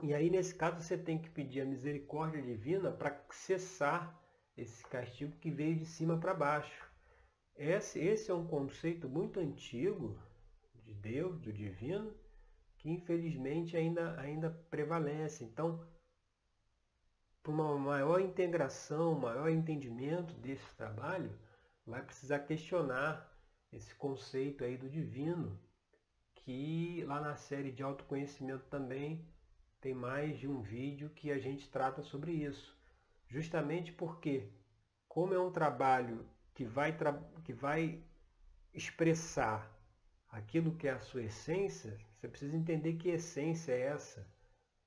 e 0.00 0.14
aí, 0.14 0.30
nesse 0.30 0.54
caso, 0.54 0.80
você 0.80 0.96
tem 0.96 1.18
que 1.18 1.28
pedir 1.30 1.60
a 1.60 1.66
misericórdia 1.66 2.40
divina 2.40 2.90
para 2.90 3.24
cessar 3.30 4.20
esse 4.56 4.84
castigo 4.84 5.36
que 5.38 5.50
veio 5.50 5.76
de 5.76 5.86
cima 5.86 6.18
para 6.18 6.34
baixo. 6.34 6.90
Esse, 7.56 7.98
esse 7.98 8.30
é 8.30 8.34
um 8.34 8.46
conceito 8.46 9.08
muito 9.08 9.38
antigo 9.38 10.18
de 10.82 10.94
Deus, 10.94 11.38
do 11.40 11.52
divino, 11.52 12.12
que 12.78 12.90
infelizmente 12.90 13.76
ainda, 13.76 14.18
ainda 14.20 14.50
prevalece. 14.70 15.44
Então, 15.44 15.86
para 17.42 17.52
uma 17.52 17.76
maior 17.78 18.20
integração, 18.20 19.14
maior 19.14 19.48
entendimento 19.48 20.34
desse 20.34 20.74
trabalho, 20.76 21.30
vai 21.86 22.02
precisar 22.02 22.40
questionar 22.40 23.28
esse 23.72 23.94
conceito 23.94 24.64
aí 24.64 24.76
do 24.76 24.88
divino, 24.88 25.58
que 26.34 27.04
lá 27.06 27.20
na 27.20 27.36
série 27.36 27.70
de 27.70 27.82
autoconhecimento 27.82 28.64
também 28.66 29.24
tem 29.82 29.92
mais 29.92 30.38
de 30.38 30.46
um 30.46 30.62
vídeo 30.62 31.10
que 31.10 31.32
a 31.32 31.38
gente 31.38 31.68
trata 31.68 32.02
sobre 32.02 32.30
isso. 32.32 32.78
Justamente 33.28 33.92
porque, 33.92 34.48
como 35.08 35.34
é 35.34 35.40
um 35.40 35.50
trabalho 35.50 36.24
que 36.54 36.64
vai, 36.64 36.96
que 37.44 37.52
vai 37.52 38.00
expressar 38.72 39.68
aquilo 40.28 40.76
que 40.76 40.86
é 40.86 40.92
a 40.92 41.00
sua 41.00 41.24
essência, 41.24 41.98
você 42.14 42.28
precisa 42.28 42.56
entender 42.56 42.94
que 42.94 43.08
essência 43.08 43.72
é 43.72 43.80
essa, 43.80 44.24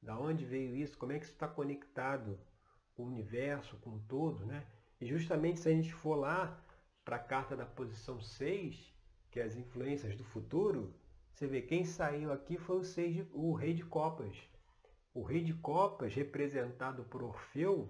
da 0.02 0.18
onde 0.18 0.46
veio 0.46 0.74
isso, 0.78 0.98
como 0.98 1.12
é 1.12 1.20
que 1.20 1.26
isso 1.26 1.34
está 1.34 1.48
conectado 1.48 2.40
com 2.96 3.04
o 3.04 3.08
universo, 3.08 3.76
com 3.78 3.96
o 3.96 4.00
todo, 4.08 4.46
né? 4.46 4.66
E 5.02 5.06
justamente 5.06 5.60
se 5.60 5.68
a 5.68 5.74
gente 5.74 5.94
for 5.94 6.16
lá 6.16 6.58
para 7.04 7.18
a 7.18 7.20
carta 7.20 7.54
da 7.54 7.66
posição 7.66 8.22
6, 8.22 8.94
que 9.30 9.42
é 9.42 9.44
as 9.44 9.58
influências 9.58 10.16
do 10.16 10.24
futuro, 10.24 10.96
você 11.34 11.48
vê 11.48 11.62
quem 11.62 11.84
saiu 11.84 12.32
aqui 12.32 12.58
foi 12.58 12.78
o, 12.78 12.82
de, 12.82 13.28
o 13.34 13.54
rei 13.54 13.74
de 13.74 13.84
copas. 13.84 14.38
O 15.16 15.24
rei 15.24 15.42
de 15.42 15.54
copas, 15.54 16.14
representado 16.14 17.06
por 17.06 17.24
Orfeu, 17.24 17.90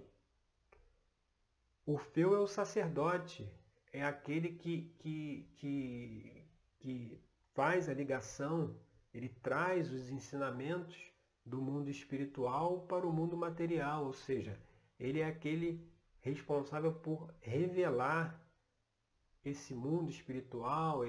Orfeu 1.84 2.36
é 2.36 2.38
o 2.38 2.46
sacerdote, 2.46 3.52
é 3.92 4.04
aquele 4.04 4.50
que, 4.50 4.94
que, 5.00 5.48
que, 5.56 6.44
que 6.78 7.20
faz 7.52 7.88
a 7.88 7.94
ligação, 7.94 8.76
ele 9.12 9.28
traz 9.28 9.92
os 9.92 10.08
ensinamentos 10.08 10.96
do 11.44 11.60
mundo 11.60 11.90
espiritual 11.90 12.82
para 12.82 13.04
o 13.04 13.12
mundo 13.12 13.36
material, 13.36 14.04
ou 14.04 14.12
seja, 14.12 14.56
ele 14.98 15.18
é 15.18 15.26
aquele 15.26 15.84
responsável 16.20 16.92
por 16.92 17.34
revelar 17.40 18.40
esse 19.44 19.74
mundo 19.74 20.10
espiritual, 20.10 21.00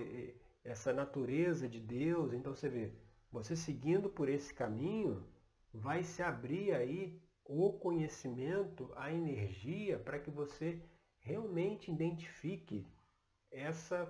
essa 0.64 0.92
natureza 0.92 1.70
de 1.70 1.80
Deus. 1.80 2.34
Então 2.34 2.56
você 2.56 2.70
vê, 2.70 2.92
você 3.32 3.56
seguindo 3.56 4.10
por 4.10 4.30
esse 4.30 4.52
caminho, 4.52 5.24
vai 5.78 6.04
se 6.04 6.22
abrir 6.22 6.74
aí 6.74 7.22
o 7.46 7.74
conhecimento, 7.74 8.92
a 8.96 9.12
energia 9.12 9.98
para 9.98 10.20
que 10.20 10.30
você 10.30 10.82
realmente 11.20 11.92
identifique 11.92 12.86
essa 13.52 14.08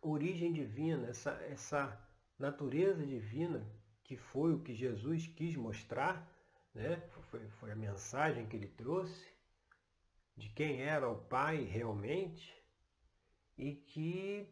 origem 0.00 0.52
divina, 0.52 1.08
essa, 1.08 1.32
essa 1.42 2.10
natureza 2.38 3.06
divina 3.06 3.66
que 4.02 4.16
foi 4.16 4.54
o 4.54 4.60
que 4.60 4.74
Jesus 4.74 5.26
quis 5.26 5.54
mostrar, 5.54 6.26
né? 6.74 6.96
foi, 7.30 7.48
foi 7.48 7.70
a 7.70 7.76
mensagem 7.76 8.46
que 8.46 8.56
ele 8.56 8.68
trouxe 8.68 9.28
de 10.36 10.48
quem 10.48 10.82
era 10.82 11.08
o 11.08 11.16
Pai 11.16 11.62
realmente 11.64 12.54
e 13.58 13.74
que 13.74 14.48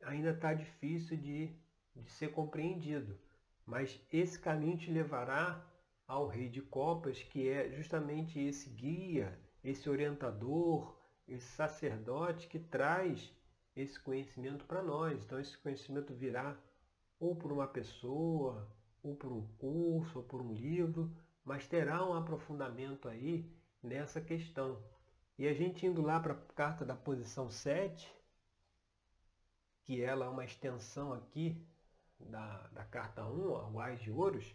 ainda 0.00 0.30
está 0.30 0.54
difícil 0.54 1.16
de 1.16 1.54
de 1.94 2.10
ser 2.10 2.32
compreendido. 2.32 3.18
Mas 3.66 4.00
esse 4.12 4.38
caminho 4.38 4.76
te 4.76 4.90
levará 4.90 5.64
ao 6.06 6.26
Rei 6.26 6.48
de 6.48 6.60
Copas, 6.60 7.22
que 7.22 7.48
é 7.48 7.70
justamente 7.70 8.38
esse 8.38 8.68
guia, 8.68 9.38
esse 9.62 9.88
orientador, 9.88 10.96
esse 11.26 11.46
sacerdote 11.46 12.46
que 12.46 12.58
traz 12.58 13.32
esse 13.74 13.98
conhecimento 13.98 14.64
para 14.66 14.82
nós. 14.82 15.22
Então, 15.24 15.40
esse 15.40 15.56
conhecimento 15.58 16.12
virá 16.14 16.56
ou 17.18 17.34
por 17.34 17.50
uma 17.50 17.66
pessoa, 17.66 18.68
ou 19.02 19.16
por 19.16 19.32
um 19.32 19.46
curso, 19.58 20.18
ou 20.18 20.24
por 20.24 20.42
um 20.42 20.52
livro, 20.52 21.10
mas 21.44 21.66
terá 21.66 22.06
um 22.06 22.14
aprofundamento 22.14 23.08
aí 23.08 23.50
nessa 23.82 24.20
questão. 24.20 24.82
E 25.38 25.46
a 25.48 25.54
gente 25.54 25.86
indo 25.86 26.02
lá 26.02 26.20
para 26.20 26.34
a 26.34 26.54
carta 26.54 26.84
da 26.84 26.94
posição 26.94 27.50
7, 27.50 28.12
que 29.82 30.00
ela 30.02 30.26
é 30.26 30.28
uma 30.28 30.44
extensão 30.44 31.12
aqui 31.12 31.66
da, 32.18 32.66
da 32.68 32.84
carta 32.84 33.24
1, 33.26 33.78
a 33.78 33.84
Ais 33.84 34.00
de 34.00 34.10
Ouros, 34.10 34.54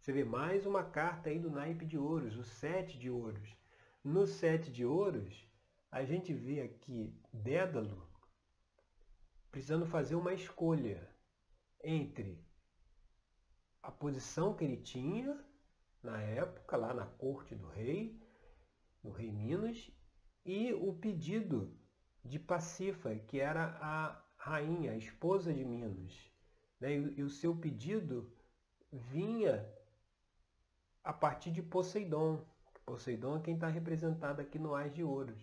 você 0.00 0.12
vê 0.12 0.24
mais 0.24 0.64
uma 0.64 0.82
carta 0.82 1.28
aí 1.28 1.38
do 1.38 1.50
naipe 1.50 1.84
de 1.84 1.98
ouros, 1.98 2.36
o 2.36 2.42
7 2.42 2.98
de 2.98 3.10
ouros. 3.10 3.54
No 4.02 4.26
7 4.26 4.72
de 4.72 4.84
ouros, 4.84 5.46
a 5.90 6.04
gente 6.04 6.32
vê 6.32 6.62
aqui 6.62 7.14
Dédalo 7.32 8.08
precisando 9.50 9.84
fazer 9.84 10.14
uma 10.14 10.32
escolha 10.32 11.06
entre 11.82 12.42
a 13.82 13.90
posição 13.90 14.54
que 14.54 14.64
ele 14.64 14.76
tinha 14.76 15.38
na 16.02 16.20
época, 16.22 16.76
lá 16.76 16.94
na 16.94 17.06
corte 17.06 17.54
do 17.54 17.66
rei, 17.68 18.18
do 19.02 19.10
rei 19.10 19.30
Minas, 19.30 19.90
e 20.44 20.72
o 20.72 20.94
pedido 20.94 21.76
de 22.24 22.38
Pacífa, 22.38 23.14
que 23.14 23.38
era 23.38 23.76
a 23.80 24.22
rainha, 24.36 24.92
a 24.92 24.96
esposa 24.96 25.52
de 25.52 25.64
Minos. 25.64 26.29
Né? 26.80 26.94
E, 26.94 27.22
o 27.22 27.30
seu 27.30 27.54
pedido 27.54 28.32
vinha 28.90 29.68
a 31.04 31.12
partir 31.12 31.50
de 31.50 31.62
Poseidon. 31.62 32.44
Poseidon 32.84 33.36
é 33.36 33.40
quem 33.40 33.54
está 33.54 33.68
representado 33.68 34.40
aqui 34.40 34.58
no 34.58 34.74
Ais 34.74 34.92
de 34.92 35.04
Ouros. 35.04 35.40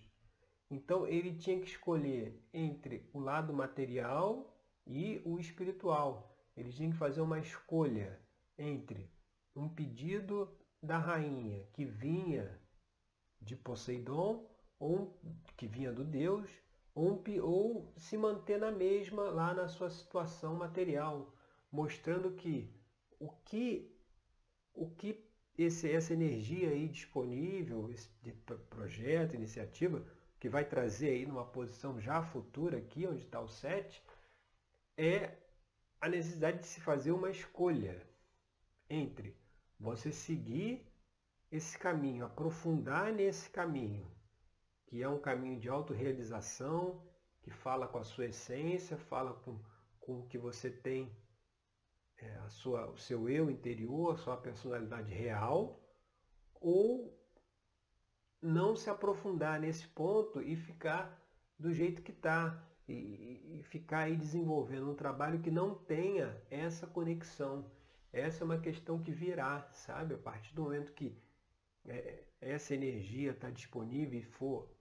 Então 0.70 1.08
ele 1.08 1.36
tinha 1.36 1.60
que 1.60 1.68
escolher 1.68 2.44
entre 2.54 3.10
o 3.14 3.20
lado 3.20 3.54
material 3.54 4.54
e 4.86 5.22
o 5.24 5.40
espiritual. 5.40 6.36
Ele 6.56 6.72
tinha 6.72 6.90
que 6.90 6.98
fazer 6.98 7.22
uma 7.22 7.40
escolha 7.40 8.20
entre 8.58 9.10
um 9.56 9.70
pedido 9.70 10.50
da 10.82 10.98
rainha 10.98 11.66
que 11.74 11.86
vinha 11.86 12.60
de 13.42 13.56
Poseidon, 13.56 14.50
ou 14.80 15.20
que 15.56 15.68
vinha 15.68 15.92
do 15.92 16.04
Deus, 16.04 16.50
ou, 17.42 17.94
se 17.96 18.18
manter 18.18 18.60
na 18.60 18.72
mesma 18.72 19.24
lá 19.30 19.54
na 19.54 19.68
sua 19.68 19.90
situação 19.90 20.56
material, 20.56 21.32
mostrando 21.72 22.32
que 22.32 22.74
o 23.20 23.30
que, 23.30 23.96
o 24.74 24.90
que 24.90 25.24
esse, 25.58 25.92
essa 25.92 26.14
energia 26.14 26.70
aí 26.70 26.88
disponível, 26.88 27.92
esse 27.92 28.10
projeto, 28.70 29.36
iniciativa, 29.36 30.04
que 30.40 30.50
vai 30.50 30.66
trazer 30.66 31.10
aí 31.10 31.26
numa 31.26 31.46
posição 31.46 32.00
já 32.00 32.22
futura 32.24 32.78
aqui, 32.78 33.06
onde 33.08 33.24
está 33.24 33.40
o 33.40 33.48
7, 33.48 34.04
é 34.98 35.36
a 36.02 36.10
necessidade 36.10 36.60
de 36.60 36.68
se 36.68 36.80
fazer 36.82 37.12
uma 37.12 37.30
escolha 37.30 38.02
entre 38.90 39.36
você 39.80 40.12
seguir 40.12 40.86
esse 41.52 41.78
caminho, 41.78 42.26
aprofundar 42.26 43.12
nesse 43.12 43.50
caminho, 43.50 44.06
que 44.88 45.04
é 45.04 45.08
um 45.08 45.20
caminho 45.20 45.60
de 45.60 45.70
autorrealização, 45.70 47.02
que 47.42 47.52
fala 47.52 47.88
com 47.88 47.98
a 47.98 48.04
sua 48.04 48.26
essência, 48.26 48.98
fala 48.98 49.34
com, 49.34 49.60
com 50.00 50.20
o 50.20 50.28
que 50.28 50.38
você 50.38 50.70
tem, 50.70 51.16
é, 52.18 52.36
a 52.38 52.50
sua, 52.50 52.88
o 52.90 52.98
seu 52.98 53.30
eu 53.30 53.52
interior, 53.52 54.14
a 54.14 54.18
sua 54.18 54.38
personalidade 54.38 55.14
real, 55.14 55.80
ou 56.56 57.16
não 58.42 58.76
se 58.76 58.90
aprofundar 58.90 59.60
nesse 59.60 59.88
ponto 59.88 60.42
e 60.42 60.56
ficar 60.56 61.22
do 61.60 61.74
jeito 61.74 62.02
que 62.02 62.12
está, 62.12 62.64
e, 62.88 63.60
e, 63.60 63.64
ficar 63.64 64.00
aí 64.00 64.16
desenvolvendo 64.16 64.90
um 64.90 64.96
trabalho 64.96 65.42
que 65.42 65.52
não 65.52 65.76
tenha 65.76 66.42
essa 66.50 66.88
conexão. 66.88 67.70
Essa 68.14 68.44
é 68.44 68.46
uma 68.46 68.60
questão 68.60 69.02
que 69.02 69.12
virá, 69.12 69.68
sabe? 69.72 70.16
A 70.16 70.18
partir 70.18 70.54
do 70.54 70.64
momento 70.64 70.94
que 70.94 71.18
é, 71.86 72.24
essa 72.40 72.74
energia 72.74 73.32
está 73.32 73.50
disponível 73.50 74.20
e 74.20 74.24
for 74.24 74.77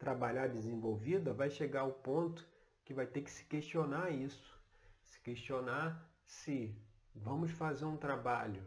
trabalhar 0.00 0.48
desenvolvida, 0.48 1.32
vai 1.32 1.50
chegar 1.50 1.82
ao 1.82 1.92
ponto 1.92 2.44
que 2.84 2.94
vai 2.94 3.06
ter 3.06 3.20
que 3.20 3.30
se 3.30 3.44
questionar 3.44 4.10
isso. 4.10 4.58
Se 5.04 5.20
questionar 5.20 6.10
se 6.24 6.74
vamos 7.14 7.50
fazer 7.52 7.84
um 7.84 7.98
trabalho 7.98 8.64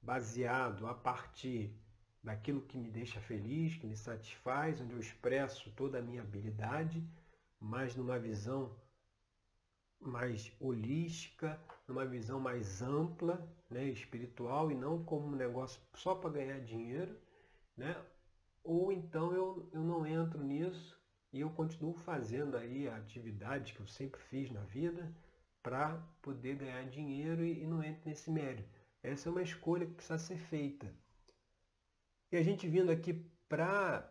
baseado 0.00 0.86
a 0.86 0.94
partir 0.94 1.76
daquilo 2.22 2.62
que 2.62 2.78
me 2.78 2.88
deixa 2.88 3.20
feliz, 3.20 3.76
que 3.76 3.86
me 3.86 3.96
satisfaz, 3.96 4.80
onde 4.80 4.92
eu 4.92 5.00
expresso 5.00 5.70
toda 5.72 5.98
a 5.98 6.02
minha 6.02 6.22
habilidade, 6.22 7.04
mas 7.58 7.96
numa 7.96 8.18
visão 8.18 8.80
mais 9.98 10.52
holística, 10.60 11.60
numa 11.88 12.06
visão 12.06 12.38
mais 12.38 12.82
ampla, 12.82 13.36
né, 13.68 13.84
espiritual 13.86 14.70
e 14.70 14.74
não 14.76 15.04
como 15.04 15.26
um 15.26 15.36
negócio 15.36 15.80
só 15.94 16.14
para 16.14 16.30
ganhar 16.30 16.60
dinheiro, 16.60 17.18
né? 17.76 17.96
Ou 18.64 18.92
então 18.92 19.32
eu, 19.32 19.68
eu 19.72 19.82
não 19.82 20.06
entro 20.06 20.42
nisso 20.42 21.00
e 21.32 21.40
eu 21.40 21.50
continuo 21.50 21.94
fazendo 21.94 22.56
aí 22.56 22.88
a 22.88 22.96
atividade 22.96 23.72
que 23.72 23.80
eu 23.80 23.86
sempre 23.86 24.20
fiz 24.22 24.50
na 24.50 24.62
vida 24.64 25.12
para 25.62 25.96
poder 26.20 26.56
ganhar 26.56 26.84
dinheiro 26.88 27.44
e, 27.44 27.62
e 27.62 27.66
não 27.66 27.82
entro 27.82 28.08
nesse 28.08 28.30
mérito. 28.30 28.80
Essa 29.02 29.28
é 29.28 29.32
uma 29.32 29.42
escolha 29.42 29.86
que 29.86 29.94
precisa 29.94 30.18
ser 30.18 30.36
feita. 30.36 30.92
E 32.30 32.36
a 32.36 32.42
gente 32.42 32.68
vindo 32.68 32.90
aqui 32.90 33.14
para 33.48 34.08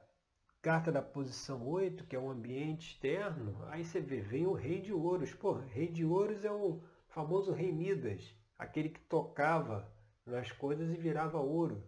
carta 0.61 0.91
da 0.91 1.01
posição 1.01 1.67
8, 1.67 2.05
que 2.05 2.15
é 2.15 2.19
o 2.19 2.29
ambiente 2.29 2.91
externo, 2.91 3.57
aí 3.69 3.83
você 3.83 3.99
vê, 3.99 4.21
vem 4.21 4.45
o 4.45 4.53
rei 4.53 4.79
de 4.79 4.93
ouros. 4.93 5.33
Pô, 5.33 5.53
rei 5.53 5.87
de 5.87 6.05
ouros 6.05 6.45
é 6.45 6.51
o 6.51 6.81
famoso 7.07 7.51
rei 7.51 7.71
Midas, 7.71 8.35
aquele 8.57 8.89
que 8.89 8.99
tocava 9.01 9.91
nas 10.25 10.51
coisas 10.51 10.91
e 10.91 10.95
virava 10.95 11.39
ouro, 11.39 11.83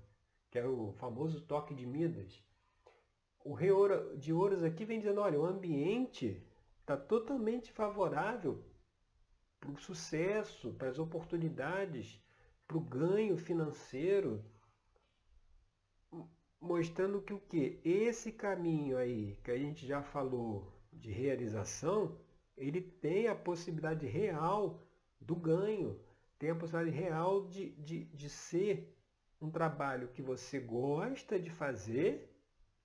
que 0.50 0.58
é 0.58 0.66
o 0.66 0.94
famoso 0.94 1.42
toque 1.42 1.76
de 1.76 1.86
Midas. 1.86 2.44
O 3.46 3.54
rei 3.54 3.70
de 4.18 4.32
ouros 4.32 4.64
aqui 4.64 4.86
vem 4.86 5.00
dizendo, 5.00 5.20
olha, 5.20 5.40
o 5.40 5.46
ambiente 5.46 6.42
está 6.80 6.96
totalmente 6.96 7.72
favorável 7.72 8.64
para 9.60 9.72
o 9.72 9.78
sucesso, 9.78 10.74
para 10.74 10.90
as 10.90 11.00
oportunidades, 11.00 12.22
para 12.68 12.78
o 12.78 12.82
ganho 12.82 13.38
financeiro, 13.38 14.44
mostrando 16.60 17.22
que 17.22 17.34
o 17.34 17.40
que? 17.40 17.80
Esse 17.84 18.32
caminho 18.32 18.98
aí 18.98 19.38
que 19.44 19.52
a 19.52 19.58
gente 19.58 19.86
já 19.86 20.02
falou 20.02 20.72
de 20.92 21.12
realização, 21.12 22.18
ele 22.56 22.82
tem 22.82 23.28
a 23.28 23.36
possibilidade 23.36 24.06
real 24.06 24.82
do 25.20 25.36
ganho, 25.36 26.00
tem 26.40 26.50
a 26.50 26.56
possibilidade 26.56 26.96
real 26.96 27.48
de, 27.48 27.72
de, 27.72 28.06
de 28.06 28.30
ser 28.30 28.96
um 29.42 29.50
trabalho 29.50 30.10
que 30.10 30.22
você 30.22 30.60
gosta 30.60 31.40
de 31.40 31.50
fazer 31.50 32.33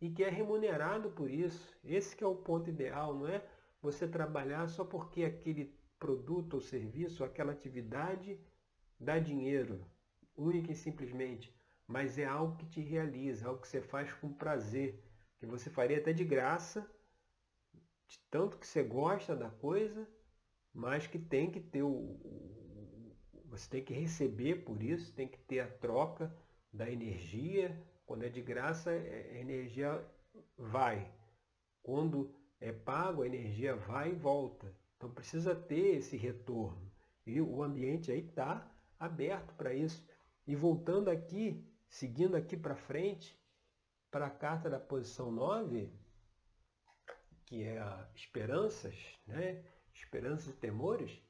e 0.01 0.11
que 0.11 0.23
é 0.23 0.29
remunerado 0.29 1.11
por 1.11 1.31
isso. 1.31 1.77
Esse 1.85 2.15
que 2.17 2.25
é 2.25 2.27
o 2.27 2.37
ponto 2.37 2.71
ideal, 2.71 3.15
não 3.15 3.27
é 3.27 3.45
você 3.81 4.07
trabalhar 4.07 4.69
só 4.69 4.85
porque 4.85 5.25
aquele 5.25 5.77
produto 5.99 6.55
ou 6.55 6.61
serviço, 6.61 7.25
aquela 7.25 7.53
atividade 7.53 8.41
dá 8.99 9.19
dinheiro, 9.19 9.85
única 10.37 10.73
e 10.73 10.75
simplesmente 10.75 11.57
mas 11.89 12.19
é 12.19 12.27
algo 12.27 12.55
que 12.59 12.67
te 12.67 12.83
realiza, 12.83 13.49
algo 13.49 13.63
que 13.63 13.67
você 13.67 13.81
faz 13.81 14.13
com 14.13 14.31
prazer, 14.31 15.03
que 15.39 15.47
você 15.47 15.71
faria 15.71 15.97
até 15.97 16.13
de 16.13 16.23
graça, 16.23 16.87
de 18.07 18.19
tanto 18.31 18.59
que 18.59 18.67
você 18.67 18.83
gosta 18.83 19.35
da 19.35 19.49
coisa, 19.49 20.07
mas 20.73 21.07
que 21.07 21.19
tem 21.19 21.51
que 21.51 21.61
ter 21.61 21.83
o, 21.83 22.21
você 23.47 23.71
tem 23.71 23.83
que 23.83 23.95
receber 23.95 24.57
por 24.67 24.83
isso, 24.83 25.15
tem 25.15 25.27
que 25.27 25.39
ter 25.39 25.61
a 25.61 25.67
troca 25.67 26.31
da 26.71 26.91
energia. 26.91 27.83
Quando 28.09 28.25
é 28.25 28.29
de 28.29 28.43
graça, 28.43 28.91
é, 28.91 29.35
a 29.35 29.39
energia 29.39 30.05
vai. 30.57 31.09
Quando 31.81 32.35
é 32.61 32.73
pago, 32.73 33.23
a 33.23 33.27
energia 33.27 33.77
vai 33.77 34.11
e 34.11 34.17
volta. 34.17 34.75
Então 34.97 35.09
precisa 35.09 35.55
ter 35.55 35.99
esse 35.99 36.17
retorno. 36.17 36.91
E 37.25 37.41
o 37.41 37.63
ambiente 37.63 38.11
aí 38.11 38.27
está 38.27 38.69
aberto 38.99 39.55
para 39.55 39.73
isso. 39.73 40.05
E 40.45 40.57
voltando 40.57 41.09
aqui 41.09 41.65
Seguindo 41.89 42.37
aqui 42.37 42.57
para 42.57 42.77
frente, 42.77 43.37
para 44.11 44.27
a 44.27 44.31
carta 44.31 44.69
da 44.69 44.79
posição 44.79 45.33
9, 45.33 45.91
que 47.47 47.65
é 47.65 47.79
a 47.79 48.09
esperanças, 48.15 48.95
né? 49.27 49.65
esperanças 49.95 50.55
e 50.55 50.57
temores, 50.57 51.21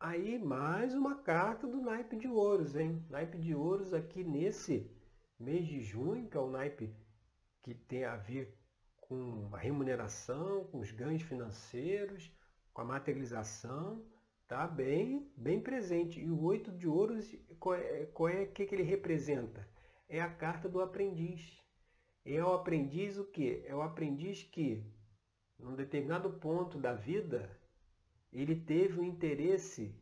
aí 0.00 0.38
mais 0.38 0.94
uma 0.94 1.16
carta 1.16 1.66
do 1.66 1.80
naipe 1.80 2.16
de 2.16 2.26
ouros, 2.26 2.74
hein? 2.74 3.04
Naipe 3.08 3.38
de 3.38 3.54
ouros 3.54 3.92
aqui 3.92 4.24
nesse 4.24 4.90
mês 5.42 5.66
de 5.66 5.80
junho, 5.80 6.28
que 6.28 6.36
é 6.36 6.40
o 6.40 6.50
naipe 6.50 6.94
que 7.62 7.74
tem 7.74 8.04
a 8.04 8.16
ver 8.16 8.56
com 9.00 9.50
a 9.52 9.58
remuneração, 9.58 10.64
com 10.64 10.78
os 10.78 10.90
ganhos 10.90 11.22
financeiros, 11.22 12.32
com 12.72 12.82
a 12.82 12.84
materialização, 12.84 14.04
está 14.42 14.66
bem, 14.66 15.30
bem 15.36 15.60
presente. 15.60 16.20
E 16.20 16.30
o 16.30 16.42
oito 16.42 16.72
de 16.72 16.88
ouros, 16.88 17.34
qual 17.58 17.74
é, 17.74 18.06
qual 18.06 18.28
é 18.28 18.46
que, 18.46 18.62
ele 18.62 18.82
representa? 18.82 19.68
É 20.08 20.20
a 20.20 20.30
carta 20.30 20.68
do 20.68 20.80
aprendiz. 20.80 21.60
É 22.24 22.42
o 22.42 22.52
aprendiz 22.52 23.18
o 23.18 23.24
quê? 23.24 23.64
É 23.66 23.74
o 23.74 23.82
aprendiz 23.82 24.42
que, 24.42 24.84
num 25.58 25.74
determinado 25.74 26.30
ponto 26.30 26.78
da 26.78 26.94
vida, 26.94 27.50
ele 28.32 28.56
teve 28.56 29.00
um 29.00 29.04
interesse 29.04 29.94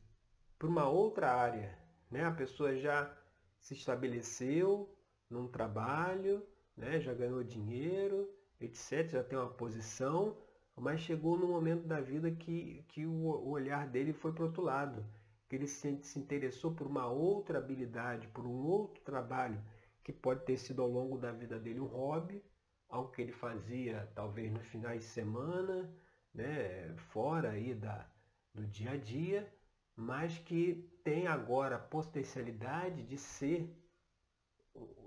por 0.59 0.69
uma 0.69 0.89
outra 0.89 1.33
área. 1.33 1.79
Né? 2.11 2.25
A 2.25 2.33
pessoa 2.33 2.77
já 2.77 3.17
se 3.59 3.75
estabeleceu 3.75 4.95
num 5.31 5.49
trabalho, 5.49 6.45
né? 6.77 7.01
já 7.01 7.15
ganhou 7.15 7.43
dinheiro, 7.45 8.29
etc., 8.61 9.09
já 9.09 9.25
tem 9.25 9.39
uma 9.39 9.49
posição, 9.51 10.37
mas 10.77 11.01
chegou 11.01 11.39
no 11.39 11.47
momento 11.47 11.87
da 11.87 12.01
vida 12.01 12.31
que, 12.31 12.85
que 12.89 13.07
o, 13.07 13.49
olhar 13.49 13.87
dele 13.87 14.13
foi 14.13 14.33
para 14.33 14.45
outro 14.45 14.63
lado, 14.63 15.05
que 15.49 15.57
ele 15.57 15.67
se, 15.67 15.99
se 16.03 16.19
interessou 16.19 16.75
por 16.75 16.87
uma 16.87 17.07
outra 17.07 17.59
habilidade, 17.59 18.29
por 18.29 18.45
um 18.47 18.67
outro 18.67 19.03
trabalho, 19.03 19.61
que 20.03 20.13
pode 20.13 20.45
ter 20.45 20.57
sido 20.57 20.83
ao 20.83 20.89
longo 20.89 21.19
da 21.19 21.33
vida 21.33 21.59
dele 21.59 21.81
um 21.81 21.87
hobby, 21.87 22.43
algo 22.89 23.11
que 23.13 23.23
ele 23.23 23.33
fazia 23.33 24.11
talvez 24.15 24.51
nos 24.53 24.67
finais 24.67 25.01
de 25.01 25.07
semana, 25.07 25.89
né, 26.35 26.95
fora 27.13 27.51
aí 27.51 27.75
da, 27.75 28.09
do 28.55 28.67
dia 28.67 28.93
a 28.93 28.97
dia, 28.97 29.53
mas 29.95 30.39
que 30.39 30.91
tem 31.05 31.27
agora 31.27 31.77
a 31.77 31.81
potencialidade 31.81 33.03
de 33.03 33.19
ser, 33.19 33.69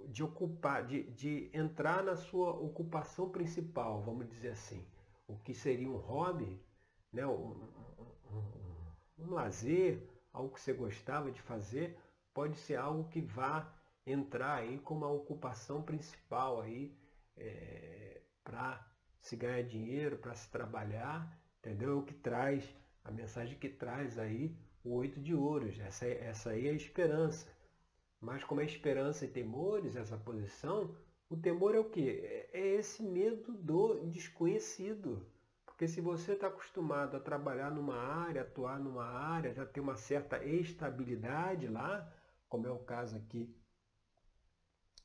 de 0.07 0.23
ocupar, 0.23 0.85
de, 0.85 1.03
de 1.11 1.49
entrar 1.53 2.03
na 2.03 2.15
sua 2.15 2.51
ocupação 2.51 3.29
principal, 3.29 4.01
vamos 4.01 4.27
dizer 4.27 4.49
assim. 4.49 4.85
O 5.27 5.37
que 5.37 5.53
seria 5.53 5.89
um 5.89 5.97
hobby, 5.97 6.61
né, 7.11 7.25
um, 7.25 7.51
um, 7.51 8.37
um, 9.19 9.25
um 9.25 9.33
lazer, 9.33 10.07
algo 10.31 10.53
que 10.53 10.61
você 10.61 10.73
gostava 10.73 11.31
de 11.31 11.41
fazer, 11.41 11.97
pode 12.33 12.57
ser 12.57 12.75
algo 12.75 13.07
que 13.09 13.21
vá 13.21 13.71
entrar 14.05 14.55
aí 14.55 14.79
como 14.79 15.05
a 15.05 15.11
ocupação 15.11 15.81
principal 15.81 16.61
aí 16.61 16.97
é, 17.37 18.21
para 18.43 18.85
se 19.19 19.35
ganhar 19.35 19.63
dinheiro, 19.63 20.17
para 20.17 20.35
se 20.35 20.49
trabalhar, 20.49 21.39
entendeu? 21.59 21.91
É 21.91 21.95
o 21.95 22.03
que 22.03 22.13
traz, 22.13 22.63
a 23.03 23.11
mensagem 23.11 23.57
que 23.57 23.69
traz 23.69 24.19
aí 24.19 24.55
o 24.83 24.95
oito 24.95 25.19
de 25.21 25.33
ouros. 25.33 25.79
Essa, 25.79 26.05
essa 26.05 26.49
aí 26.49 26.67
é 26.67 26.71
a 26.71 26.73
esperança. 26.73 27.47
Mas 28.23 28.41
como 28.41 28.61
é 28.61 28.65
esperança 28.65 29.25
e 29.25 29.27
temores, 29.27 29.97
essa 29.97 30.17
posição, 30.17 30.95
o 31.29 31.35
temor 31.35 31.75
é 31.75 31.79
o 31.79 31.89
quê? 31.89 32.21
É, 32.23 32.61
é 32.61 32.67
esse 32.75 33.03
medo 33.03 33.53
do 33.53 34.05
desconhecido. 34.05 35.27
Porque 35.65 35.89
se 35.89 35.99
você 35.99 36.31
está 36.31 36.47
acostumado 36.47 37.17
a 37.17 37.19
trabalhar 37.19 37.69
numa 37.69 37.97
área, 37.97 38.43
atuar 38.43 38.79
numa 38.79 39.03
área, 39.03 39.53
já 39.53 39.65
ter 39.65 39.81
uma 39.81 39.97
certa 39.97 40.41
estabilidade 40.41 41.67
lá, 41.67 42.09
como 42.47 42.65
é 42.65 42.71
o 42.71 42.79
caso 42.79 43.17
aqui 43.17 43.53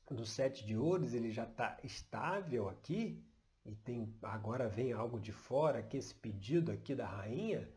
do 0.09 0.25
sete 0.25 0.65
de 0.65 0.77
ouros, 0.77 1.13
ele 1.13 1.29
já 1.29 1.43
está 1.43 1.77
estável 1.83 2.69
aqui, 2.69 3.21
e 3.65 3.75
tem 3.75 4.17
agora 4.21 4.69
vem 4.69 4.93
algo 4.93 5.19
de 5.19 5.33
fora, 5.33 5.79
aqui 5.79 5.97
esse 5.97 6.15
pedido 6.15 6.71
aqui 6.71 6.95
da 6.95 7.05
rainha, 7.05 7.69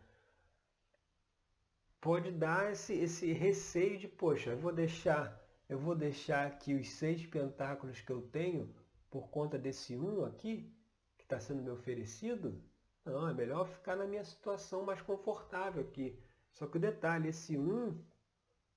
pode 2.03 2.33
dar 2.33 2.73
esse, 2.73 2.93
esse 2.95 3.33
receio 3.33 3.97
de, 3.97 4.09
poxa, 4.09 4.51
eu 4.51 4.59
vou 4.59 4.73
deixar, 4.73 5.41
eu 5.69 5.79
vou 5.79 5.95
deixar 5.95 6.49
aqui 6.49 6.75
os 6.75 6.91
seis 6.91 7.25
pentáculos 7.25 8.01
que 8.01 8.11
eu 8.11 8.21
tenho 8.21 8.75
por 9.09 9.31
conta 9.31 9.57
desse 9.57 9.97
um 9.97 10.25
aqui, 10.25 10.69
que 11.17 11.23
está 11.23 11.39
sendo 11.39 11.63
me 11.63 11.71
oferecido? 11.71 12.61
Não, 13.05 13.29
é 13.29 13.33
melhor 13.33 13.69
ficar 13.69 13.95
na 13.95 14.05
minha 14.05 14.25
situação 14.25 14.85
mais 14.85 15.01
confortável 15.01 15.81
aqui. 15.81 16.19
Só 16.51 16.67
que 16.67 16.77
o 16.77 16.81
detalhe, 16.81 17.29
esse 17.29 17.57
um, 17.57 18.05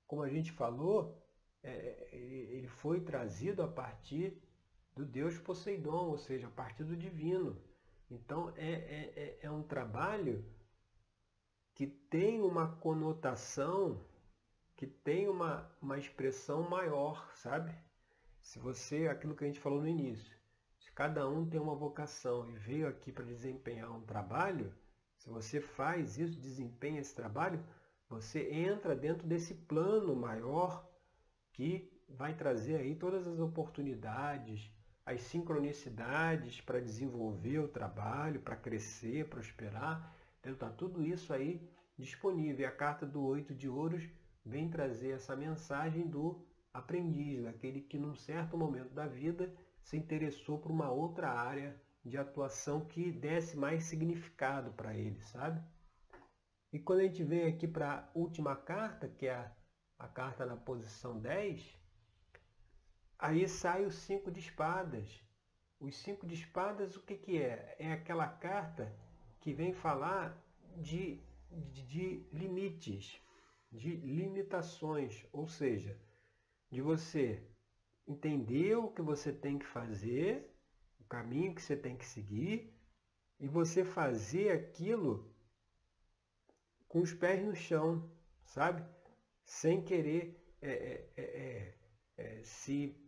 como 0.06 0.22
a 0.22 0.28
gente 0.28 0.52
falou, 0.52 1.20
é, 1.64 2.08
ele 2.12 2.68
foi 2.68 3.00
trazido 3.00 3.60
a 3.60 3.68
partir 3.68 4.40
do 4.94 5.04
Deus 5.04 5.36
Poseidon, 5.36 6.10
ou 6.10 6.18
seja, 6.18 6.46
a 6.46 6.50
partir 6.50 6.84
do 6.84 6.96
divino. 6.96 7.60
Então 8.08 8.52
é, 8.56 8.70
é, 8.70 9.12
é, 9.16 9.38
é 9.42 9.50
um 9.50 9.64
trabalho 9.64 10.44
que 11.76 11.86
tem 11.86 12.40
uma 12.40 12.68
conotação, 12.78 14.02
que 14.74 14.86
tem 14.86 15.28
uma, 15.28 15.70
uma 15.80 15.98
expressão 15.98 16.68
maior, 16.68 17.30
sabe? 17.34 17.70
Se 18.40 18.58
você, 18.58 19.08
aquilo 19.08 19.36
que 19.36 19.44
a 19.44 19.46
gente 19.46 19.60
falou 19.60 19.82
no 19.82 19.86
início, 19.86 20.34
se 20.78 20.90
cada 20.92 21.28
um 21.28 21.44
tem 21.44 21.60
uma 21.60 21.74
vocação 21.74 22.50
e 22.50 22.56
veio 22.56 22.88
aqui 22.88 23.12
para 23.12 23.26
desempenhar 23.26 23.94
um 23.94 24.00
trabalho, 24.00 24.72
se 25.18 25.28
você 25.28 25.60
faz 25.60 26.16
isso, 26.16 26.40
desempenha 26.40 26.98
esse 26.98 27.14
trabalho, 27.14 27.62
você 28.08 28.50
entra 28.50 28.96
dentro 28.96 29.26
desse 29.26 29.52
plano 29.52 30.16
maior 30.16 30.88
que 31.52 31.92
vai 32.08 32.34
trazer 32.34 32.76
aí 32.76 32.94
todas 32.94 33.26
as 33.26 33.38
oportunidades, 33.38 34.72
as 35.04 35.20
sincronicidades 35.20 36.58
para 36.62 36.80
desenvolver 36.80 37.58
o 37.58 37.68
trabalho, 37.68 38.40
para 38.40 38.56
crescer, 38.56 39.28
prosperar. 39.28 40.15
Então 40.46 40.54
está 40.54 40.70
tudo 40.70 41.04
isso 41.04 41.32
aí 41.32 41.60
disponível. 41.98 42.60
E 42.60 42.64
a 42.64 42.70
carta 42.70 43.04
do 43.04 43.20
oito 43.24 43.52
de 43.52 43.68
ouros 43.68 44.08
vem 44.44 44.70
trazer 44.70 45.10
essa 45.10 45.34
mensagem 45.34 46.06
do 46.06 46.46
aprendiz, 46.72 47.42
daquele 47.42 47.80
que 47.80 47.98
num 47.98 48.14
certo 48.14 48.56
momento 48.56 48.94
da 48.94 49.08
vida 49.08 49.52
se 49.82 49.96
interessou 49.96 50.58
por 50.58 50.70
uma 50.70 50.88
outra 50.88 51.32
área 51.32 51.76
de 52.04 52.16
atuação 52.16 52.84
que 52.84 53.10
desse 53.10 53.56
mais 53.56 53.84
significado 53.84 54.72
para 54.74 54.94
ele, 54.94 55.20
sabe? 55.20 55.60
E 56.72 56.78
quando 56.78 57.00
a 57.00 57.04
gente 57.04 57.24
vem 57.24 57.48
aqui 57.48 57.66
para 57.66 57.98
a 57.98 58.08
última 58.14 58.54
carta, 58.54 59.08
que 59.08 59.26
é 59.26 59.34
a, 59.34 59.52
a 59.98 60.06
carta 60.06 60.46
na 60.46 60.56
posição 60.56 61.18
10, 61.18 61.76
aí 63.18 63.48
sai 63.48 63.84
o 63.84 63.90
cinco 63.90 64.30
de 64.30 64.38
espadas. 64.38 65.20
Os 65.80 65.96
cinco 65.96 66.24
de 66.24 66.34
espadas, 66.34 66.96
o 66.96 67.02
que, 67.02 67.16
que 67.16 67.42
é? 67.42 67.74
É 67.80 67.92
aquela 67.92 68.28
carta 68.28 68.94
que 69.46 69.52
vem 69.52 69.72
falar 69.72 70.36
de, 70.76 71.22
de, 71.70 71.86
de 71.86 72.26
limites, 72.32 73.22
de 73.70 73.94
limitações, 73.94 75.24
ou 75.30 75.46
seja, 75.46 75.96
de 76.68 76.82
você 76.82 77.40
entender 78.08 78.74
o 78.74 78.90
que 78.90 79.00
você 79.00 79.32
tem 79.32 79.56
que 79.56 79.64
fazer, 79.64 80.52
o 80.98 81.04
caminho 81.04 81.54
que 81.54 81.62
você 81.62 81.76
tem 81.76 81.96
que 81.96 82.04
seguir, 82.04 82.76
e 83.38 83.46
você 83.46 83.84
fazer 83.84 84.50
aquilo 84.50 85.32
com 86.88 87.00
os 87.00 87.14
pés 87.14 87.40
no 87.44 87.54
chão, 87.54 88.10
sabe? 88.46 88.84
Sem 89.44 89.80
querer 89.80 90.44
é, 90.60 90.72
é, 90.72 91.10
é, 91.16 91.22
é, 91.22 91.76
é 92.16 92.42
se. 92.42 93.00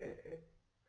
É, 0.00 0.40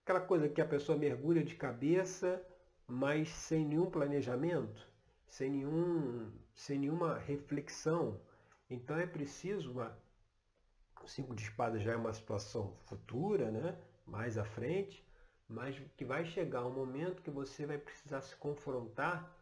aquela 0.05 0.21
coisa 0.21 0.47
que 0.47 0.61
a 0.61 0.65
pessoa 0.65 0.97
mergulha 0.97 1.43
de 1.43 1.55
cabeça 1.55 2.41
mas 2.89 3.29
sem 3.29 3.65
nenhum 3.65 3.89
planejamento, 3.89 4.87
sem, 5.27 5.51
nenhum, 5.51 6.31
sem 6.55 6.79
nenhuma 6.79 7.19
reflexão. 7.19 8.19
Então 8.69 8.97
é 8.97 9.05
preciso 9.05 9.71
uma. 9.71 9.97
O 11.03 11.07
cinco 11.07 11.35
de 11.35 11.43
espadas 11.43 11.81
já 11.81 11.93
é 11.93 11.95
uma 11.95 12.11
situação 12.11 12.75
futura, 12.85 13.51
né? 13.51 13.79
mais 14.05 14.37
à 14.37 14.43
frente, 14.43 15.05
mas 15.47 15.79
que 15.95 16.03
vai 16.03 16.25
chegar 16.25 16.65
um 16.65 16.73
momento 16.73 17.21
que 17.21 17.29
você 17.29 17.65
vai 17.65 17.77
precisar 17.77 18.21
se 18.21 18.35
confrontar 18.35 19.33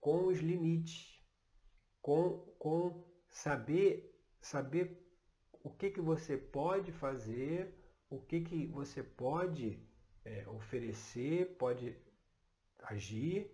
com 0.00 0.26
os 0.26 0.38
limites, 0.38 1.22
com, 2.02 2.38
com 2.58 3.04
saber, 3.28 4.20
saber 4.40 5.00
o 5.62 5.70
que, 5.70 5.90
que 5.90 6.00
você 6.00 6.36
pode 6.36 6.92
fazer, 6.92 7.74
o 8.08 8.18
que, 8.18 8.40
que 8.40 8.66
você 8.66 9.02
pode 9.02 9.78
é, 10.24 10.46
oferecer, 10.48 11.56
pode 11.56 11.96
agir 12.82 13.50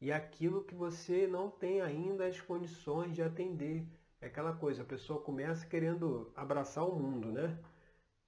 e 0.00 0.12
aquilo 0.12 0.64
que 0.64 0.74
você 0.74 1.26
não 1.26 1.50
tem 1.50 1.80
ainda 1.80 2.26
as 2.26 2.40
condições 2.40 3.14
de 3.14 3.22
atender. 3.22 3.86
É 4.20 4.26
aquela 4.26 4.52
coisa, 4.52 4.82
a 4.82 4.86
pessoa 4.86 5.20
começa 5.20 5.66
querendo 5.66 6.32
abraçar 6.34 6.86
o 6.88 6.96
mundo, 6.98 7.30
né? 7.30 7.58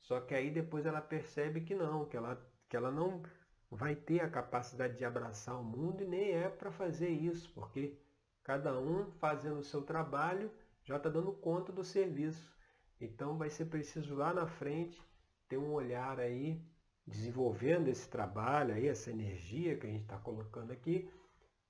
Só 0.00 0.20
que 0.20 0.34
aí 0.34 0.50
depois 0.50 0.86
ela 0.86 1.00
percebe 1.00 1.60
que 1.60 1.74
não, 1.74 2.04
que 2.06 2.16
ela, 2.16 2.40
que 2.68 2.76
ela 2.76 2.90
não 2.90 3.22
vai 3.70 3.94
ter 3.94 4.20
a 4.20 4.30
capacidade 4.30 4.96
de 4.96 5.04
abraçar 5.04 5.60
o 5.60 5.64
mundo 5.64 6.02
e 6.02 6.06
nem 6.06 6.32
é 6.32 6.48
para 6.48 6.72
fazer 6.72 7.08
isso, 7.08 7.52
porque 7.54 7.98
cada 8.42 8.78
um 8.78 9.10
fazendo 9.12 9.58
o 9.58 9.64
seu 9.64 9.82
trabalho 9.82 10.50
já 10.82 10.96
está 10.96 11.08
dando 11.08 11.32
conta 11.32 11.72
do 11.72 11.84
serviço. 11.84 12.56
Então 13.00 13.38
vai 13.38 13.48
ser 13.50 13.66
preciso 13.66 14.14
lá 14.14 14.34
na 14.34 14.46
frente 14.46 15.00
ter 15.48 15.56
um 15.56 15.72
olhar 15.72 16.18
aí 16.18 16.60
desenvolvendo 17.06 17.88
esse 17.88 18.08
trabalho 18.08 18.74
aí, 18.74 18.88
essa 18.88 19.10
energia 19.10 19.76
que 19.76 19.86
a 19.86 19.90
gente 19.90 20.02
está 20.02 20.18
colocando 20.18 20.72
aqui, 20.72 21.10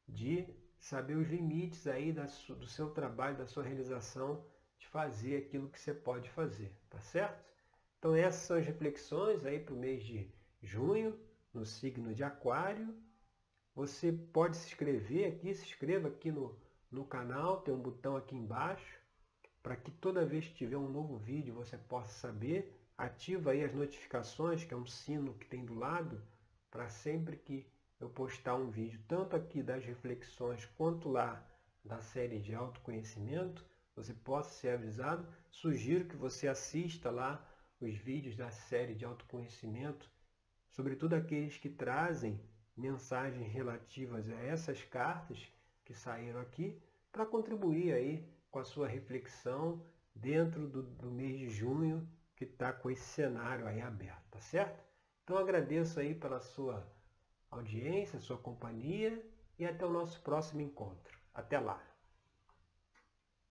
de 0.08 0.46
saber 0.78 1.14
os 1.16 1.28
limites 1.28 1.86
aí 1.86 2.12
do 2.12 2.66
seu 2.66 2.90
trabalho, 2.90 3.36
da 3.36 3.46
sua 3.46 3.62
realização, 3.62 4.44
de 4.78 4.86
fazer 4.88 5.36
aquilo 5.36 5.68
que 5.68 5.78
você 5.78 5.92
pode 5.94 6.30
fazer, 6.30 6.74
tá 6.88 7.00
certo? 7.00 7.44
Então 7.98 8.14
essas 8.14 8.42
são 8.42 8.56
as 8.56 8.66
reflexões 8.66 9.44
aí 9.44 9.60
para 9.60 9.74
o 9.74 9.78
mês 9.78 10.02
de 10.02 10.32
junho, 10.62 11.18
no 11.52 11.66
signo 11.66 12.14
de 12.14 12.24
aquário. 12.24 12.94
Você 13.74 14.12
pode 14.12 14.56
se 14.56 14.68
inscrever 14.68 15.32
aqui, 15.32 15.54
se 15.54 15.64
inscreva 15.64 16.08
aqui 16.08 16.32
no, 16.32 16.58
no 16.90 17.04
canal, 17.04 17.60
tem 17.60 17.74
um 17.74 17.80
botão 17.80 18.16
aqui 18.16 18.34
embaixo, 18.34 18.98
para 19.62 19.76
que 19.76 19.90
toda 19.90 20.24
vez 20.24 20.48
que 20.48 20.54
tiver 20.54 20.76
um 20.76 20.88
novo 20.88 21.18
vídeo 21.18 21.54
você 21.54 21.76
possa 21.76 22.12
saber. 22.14 22.79
Ativa 23.00 23.52
aí 23.52 23.64
as 23.64 23.72
notificações, 23.72 24.62
que 24.62 24.74
é 24.74 24.76
um 24.76 24.84
sino 24.84 25.32
que 25.32 25.46
tem 25.46 25.64
do 25.64 25.72
lado, 25.72 26.22
para 26.70 26.86
sempre 26.90 27.34
que 27.34 27.66
eu 27.98 28.10
postar 28.10 28.56
um 28.56 28.68
vídeo, 28.68 29.00
tanto 29.08 29.34
aqui 29.34 29.62
das 29.62 29.82
reflexões 29.82 30.66
quanto 30.76 31.08
lá 31.08 31.42
da 31.82 32.02
série 32.02 32.38
de 32.38 32.54
autoconhecimento, 32.54 33.64
você 33.96 34.12
possa 34.12 34.50
ser 34.50 34.72
avisado. 34.72 35.26
Sugiro 35.50 36.04
que 36.04 36.14
você 36.14 36.46
assista 36.46 37.10
lá 37.10 37.42
os 37.80 37.96
vídeos 37.96 38.36
da 38.36 38.50
série 38.50 38.94
de 38.94 39.06
autoconhecimento, 39.06 40.06
sobretudo 40.68 41.14
aqueles 41.14 41.56
que 41.56 41.70
trazem 41.70 42.38
mensagens 42.76 43.50
relativas 43.50 44.28
a 44.28 44.36
essas 44.42 44.84
cartas 44.84 45.50
que 45.86 45.94
saíram 45.94 46.38
aqui, 46.38 46.78
para 47.10 47.24
contribuir 47.24 47.94
aí 47.94 48.28
com 48.50 48.58
a 48.58 48.64
sua 48.64 48.86
reflexão 48.86 49.82
dentro 50.14 50.68
do, 50.68 50.82
do 50.82 51.10
mês 51.10 51.38
de 51.38 51.48
junho 51.48 52.06
que 52.40 52.44
está 52.44 52.72
com 52.72 52.90
esse 52.90 53.04
cenário 53.04 53.66
aí 53.66 53.82
aberto, 53.82 54.30
tá 54.30 54.40
certo? 54.40 54.82
Então 55.22 55.36
agradeço 55.36 56.00
aí 56.00 56.14
pela 56.14 56.40
sua 56.40 56.90
audiência, 57.50 58.18
sua 58.18 58.38
companhia 58.38 59.22
e 59.58 59.66
até 59.66 59.84
o 59.84 59.90
nosso 59.90 60.18
próximo 60.22 60.62
encontro. 60.62 61.18
Até 61.34 61.60
lá! 61.60 61.89